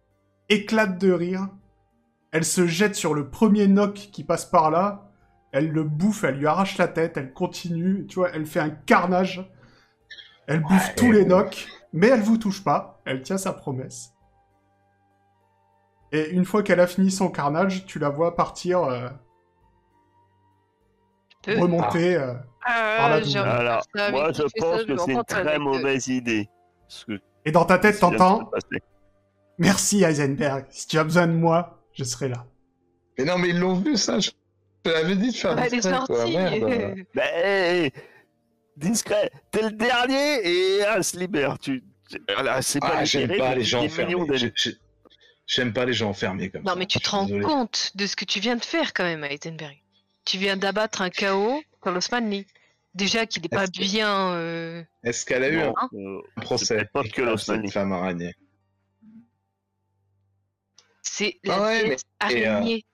[0.49, 1.47] éclate de rire.
[2.33, 5.13] Elle se jette sur le premier noc qui passe par là.
[5.53, 8.71] Elle le bouffe, elle lui arrache la tête, elle continue, tu vois, elle fait un
[8.71, 9.49] carnage.
[10.49, 10.95] Elle bouffe Ouais.
[10.97, 13.01] tous les nocs, mais elle vous touche pas.
[13.07, 14.13] Elle tient sa promesse.
[16.11, 19.09] Et une fois qu'elle a fini son carnage, tu la vois partir, euh.
[21.57, 22.17] Remonter.
[22.17, 22.35] euh,
[22.65, 26.09] Ah, de faire Alors, ça, moi, je ça, pense que c'est une très euh, mauvaise
[26.09, 26.49] idée.
[27.07, 28.51] Que Et dans ta tête, t'entends.
[29.59, 32.45] Merci Heisenberg, si tu as besoin de moi, je serai là.
[33.19, 34.21] Mais non, mais ils l'ont vu, ça.
[34.21, 34.31] Je,
[34.87, 36.37] je l'avais dit de faire Ah, elle est discret, sortie.
[36.37, 36.95] merde.
[37.15, 37.93] Ben, hey,
[38.77, 41.59] discret, t'es le dernier et elle se libère.
[41.59, 43.83] Tu, c'est pas Ah, j'aime pas mais les gens
[44.35, 44.53] j'ai-
[45.47, 46.71] J'aime pas les gens enfermés comme ça.
[46.71, 47.43] Non, mais tu te rends désolé.
[47.45, 49.79] compte de ce que tu viens de faire quand même, Heisenberg.
[50.29, 52.47] Tu viens d'abattre un chaos sur l'Osmanli.
[52.93, 54.35] Déjà qu'il n'est pas que- bien.
[54.35, 57.37] euh, Est-ce qu'elle a eu Non, un euh, un procès pas que
[57.71, 58.35] femme araignée
[61.01, 62.85] C'est la Ah ouais, déesse mais- et, euh, araignée.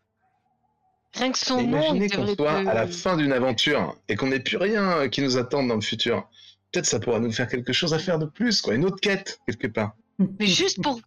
[1.15, 4.29] Rien que son Mais nom, Imaginez qu'on soit à la fin d'une aventure et qu'on
[4.29, 6.29] n'ait plus rien qui nous attende dans le futur.
[6.71, 9.41] Peut-être ça pourra nous faire quelque chose à faire de plus, quoi, une autre quête
[9.49, 9.97] quelque part.
[10.39, 11.01] Mais juste pour.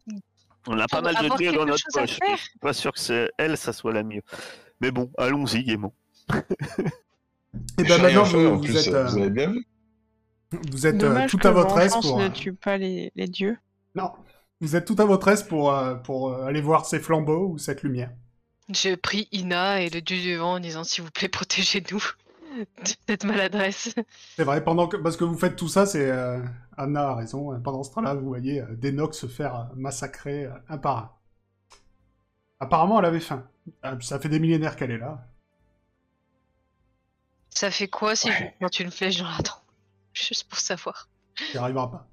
[0.67, 2.19] On a pas mal de dieux dans notre poche.
[2.21, 4.23] Je suis pas sûr que c'est elle, ça soit la mieux.
[4.81, 5.93] Mais bon, allons-y gaiement.
[7.79, 9.65] Et J'ai ben maintenant, vous, en vous plus, êtes, vous euh, avez bien vu.
[10.71, 12.19] vous êtes euh, tout à votre aise pour.
[12.19, 13.57] ne euh, tue pas les, les dieux.
[13.95, 14.11] Non,
[14.61, 17.57] vous êtes tout à votre aise pour, euh, pour euh, aller voir ces flambeaux ou
[17.57, 18.11] cette lumière.
[18.73, 22.03] Je prie Ina et le dieu du vent en disant s'il vous plaît, protégez-nous
[22.57, 22.65] de
[23.07, 23.93] cette maladresse.
[24.35, 26.39] C'est vrai, pendant que, parce que vous faites tout ça, c'est euh,
[26.75, 27.59] Anna a raison.
[27.61, 31.11] Pendant ce temps-là, vous voyez euh, des Nox se faire massacrer euh, un par un.
[32.59, 33.47] Apparemment, elle avait faim.
[34.01, 35.27] Ça fait des millénaires qu'elle est là.
[37.57, 38.39] Ça fait quoi si je Ouais.
[38.43, 39.63] lui plante une flèche dans la dent
[40.13, 41.09] Juste pour savoir?
[41.35, 42.07] Tu n'y arriveras pas.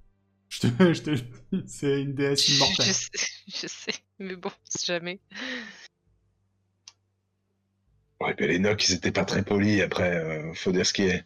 [0.49, 0.67] Je te,
[1.15, 2.87] je c'est une déesse Je, immortelle.
[2.87, 3.11] je sais,
[3.49, 5.21] je sais, mais bon, c'est jamais.
[8.21, 11.03] Ouais, puis les Nocs, ils étaient pas très polis après, euh, faut dire ce qui
[11.03, 11.25] est.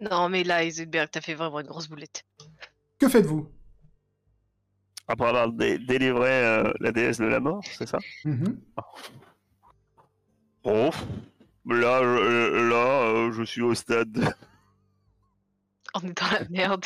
[0.00, 2.24] Non, mais là, Heisenberg, t'as fait vraiment une grosse boulette.
[2.98, 3.50] Que faites-vous?
[5.08, 7.98] Après avoir dé- délivré euh, la déesse de la mort, c'est ça?
[8.26, 8.60] Mhm.
[10.64, 10.90] Oh,
[11.66, 14.10] là, je- là, euh, je suis au stade.
[14.12, 14.24] de-
[15.94, 16.84] On est dans la merde.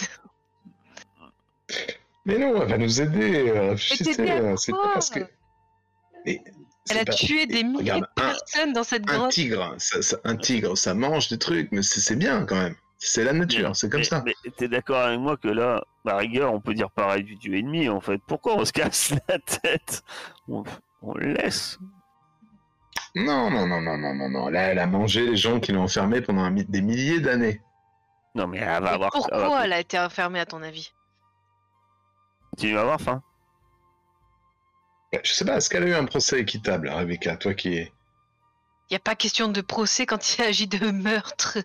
[2.24, 5.20] Mais non, elle va nous aider, euh, réfléchissez, euh, c'est pas parce que...
[6.26, 6.42] Mais
[6.90, 9.30] Elle a pas- tué des milliers Regarde, de un- personnes dans cette Un grotte.
[9.32, 12.74] tigre, ça, ça- un tigre, ça mange des trucs, mais c'est bien quand même.
[12.98, 14.24] C'est la nature, c'est comme mais, ça.
[14.26, 17.54] Mais t'es d'accord avec moi que là, à rigueur, on peut dire pareil du dieu
[17.56, 18.20] ennemi en fait.
[18.26, 20.02] Pourquoi on se casse la tête?
[20.48, 20.64] On,
[21.02, 21.78] on le laisse.
[23.24, 24.48] Non, non, non, non, non, non, non.
[24.48, 27.60] Là, elle a mangé les gens qui l'ont enfermée pendant un des milliers d'années.
[28.34, 29.10] Non mais elle va avoir.
[29.14, 30.92] elle va pourquoi elle a été enfermée, à ton avis?
[32.50, 33.22] Continuer à avoir faim.
[35.12, 37.92] Ouais, Je sais pas, est-ce qu'elle a eu un procès équitable, Rebecca, toi qui es...
[38.90, 41.58] Y a pas question de procès quand il s'agit de meurtre.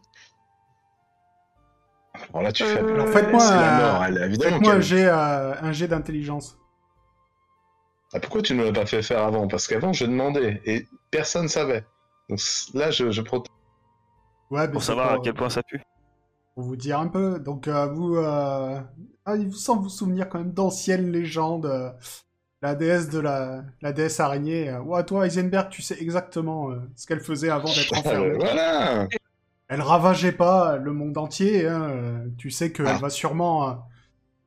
[2.30, 2.78] Alors là, tu fais...
[2.82, 4.70] Euh, Alors faites-moi C'est la un, mort, elle, évidemment.
[4.70, 6.58] un jet, euh, un jet d'intelligence.
[8.14, 9.48] Ah, pourquoi tu ne l'as pas fait faire avant?
[9.48, 11.84] Parce qu'avant, je demandais, et personne savait.
[12.30, 12.40] Donc
[12.74, 13.52] là, je, je protège.
[14.52, 15.82] Ouais, Pour savoir à quel point ça pue.
[16.56, 18.80] Pour vous dire un peu, donc euh, vous, euh...
[19.26, 21.66] ah, il vous semble vous souvenir quand même d'anciennes légendes.
[21.66, 21.90] euh,
[22.62, 24.70] la déesse de la, la déesse araignée.
[24.70, 28.28] euh, Ouais, toi, Heisenberg, tu sais exactement euh, ce qu'elle faisait avant d'être enfermée.
[28.30, 29.08] Euh, voilà
[29.68, 31.68] Elle ravageait pas le monde entier.
[31.68, 32.98] hein, euh, Tu sais qu'elle Ah.
[33.00, 33.74] va sûrement, euh,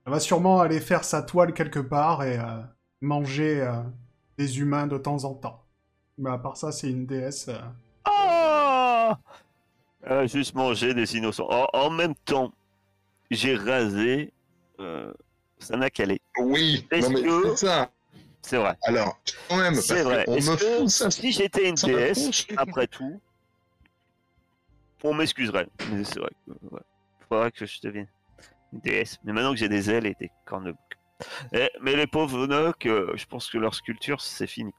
[0.07, 2.63] elle va sûrement aller faire sa toile quelque part et euh,
[3.01, 3.83] manger euh,
[4.39, 5.63] des humains de temps en temps.
[6.19, 7.49] Mais à part ça, c'est une déesse.
[7.49, 7.61] euh,
[8.09, 9.13] Oh
[10.09, 11.49] a juste mangé des innocents.
[11.51, 12.53] En, en même temps,
[13.31, 14.33] j'ai rasé
[14.79, 15.13] euh,
[15.59, 16.21] Sana Calais.
[16.39, 17.91] Oui, c'est ça.
[18.43, 18.77] C'est vrai.
[18.85, 19.19] Alors,
[19.49, 20.25] quand même, C'est parce vrai.
[20.25, 21.11] qu'on Est-ce me que fout ça.
[21.11, 23.21] si j'étais une déesse, après tout,
[25.03, 25.67] on m'excuserait.
[25.91, 26.81] Mais c'est vrai que ouais.
[27.29, 28.07] faudrait que je devienne
[28.73, 29.19] une déesse.
[29.25, 30.99] Mais maintenant que j'ai des ailes et des cornes de bouc.
[31.53, 34.73] Eh, mais les pauvres Nocs, euh, je pense que leur sculpture, c'est fini.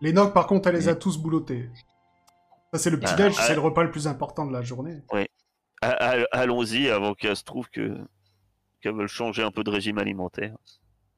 [0.00, 0.98] Les Nocs, par contre, elle les a Mm.
[0.98, 1.70] tous boulottés.
[2.72, 5.02] Ça, c'est le petit-déj, ah, c'est le repas le plus important de la journée.
[5.82, 7.96] Ah, ah, Allons-y avant qu'elle se trouve que
[8.80, 10.56] qu'elles veulent changer un peu de régime alimentaire.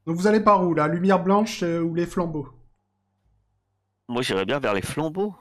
[0.07, 2.49] Donc vous allez par où, la lumière blanche euh, ou les flambeaux?
[4.09, 5.35] Moi, j'irais bien vers les flambeaux.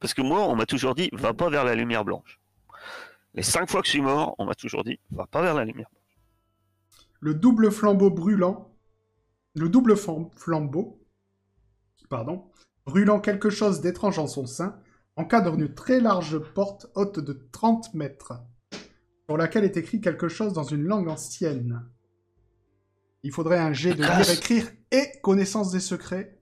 [0.00, 2.40] Parce que moi, on m'a toujours dit, va pas vers la lumière blanche.
[3.34, 5.64] Les cinq fois que je suis mort, on m'a toujours dit, va pas vers la
[5.64, 6.03] lumière blanche.
[7.24, 8.70] Le double flambeau brûlant,
[9.54, 11.00] le double flam- flambeau,
[12.10, 12.50] pardon,
[12.84, 14.78] brûlant quelque chose d'étrange en son sein,
[15.16, 18.34] encadre une très large porte haute de 30 mètres,
[19.26, 21.88] sur laquelle est écrit quelque chose dans une langue ancienne.
[23.22, 24.18] Il faudrait un jet de Lucas.
[24.18, 26.38] lire, écrire et connaissance des secrets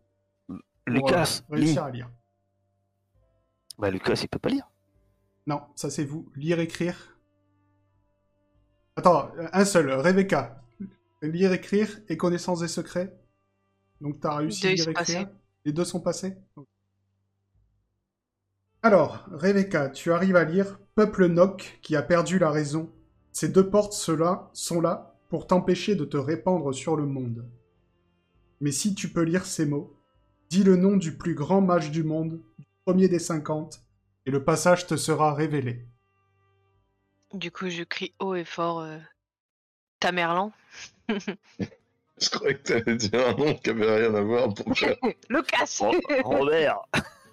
[0.48, 0.56] pour
[0.88, 1.66] Lucas, euh, lis.
[1.66, 2.10] réussir à lire.
[3.78, 4.68] Bah, Lucas, il peut pas lire.
[5.46, 6.28] Non, ça c'est vous.
[6.34, 7.16] Lire, écrire.
[8.96, 9.92] Attends, un seul.
[9.92, 10.58] Rebecca.
[11.22, 13.16] Lire, écrire et connaissance des secrets.
[14.00, 14.94] Donc t'as réussi ils lire, écrire.
[14.94, 15.26] passés.
[15.64, 16.36] Les deux sont passés
[18.82, 22.90] Alors, Rebecca, tu arrives à lire Peuple Noc qui a perdu la raison.
[23.30, 27.48] Ces deux portes ceux-là sont là pour t'empêcher de te répandre sur le monde.
[28.60, 29.96] Mais si tu peux lire ces mots,
[30.50, 33.82] dis le nom du plus grand mage du monde, du premier des cinquante,
[34.26, 35.86] et le passage te sera révélé.
[37.32, 38.98] Du coup, je crie haut et fort euh,
[40.00, 40.52] Tamerlan.
[42.20, 44.52] Je croyais que t'allais dire un nom qui avait rien à voir.
[44.54, 44.88] Pourquoi
[45.28, 45.94] Lucas Ro-
[46.24, 46.80] Robert,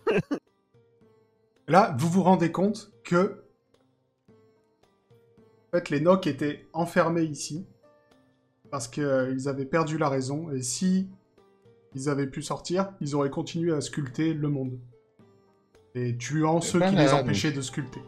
[1.67, 3.43] Là, vous vous rendez compte que
[5.67, 7.67] en fait, les Nocs étaient enfermés ici
[8.71, 10.49] parce qu'ils avaient perdu la raison.
[10.51, 11.07] Et si
[11.93, 14.79] ils avaient pu sortir, ils auraient continué à sculpter le monde.
[15.93, 18.01] Et tuant ceux qui les empêchaient de sculpter.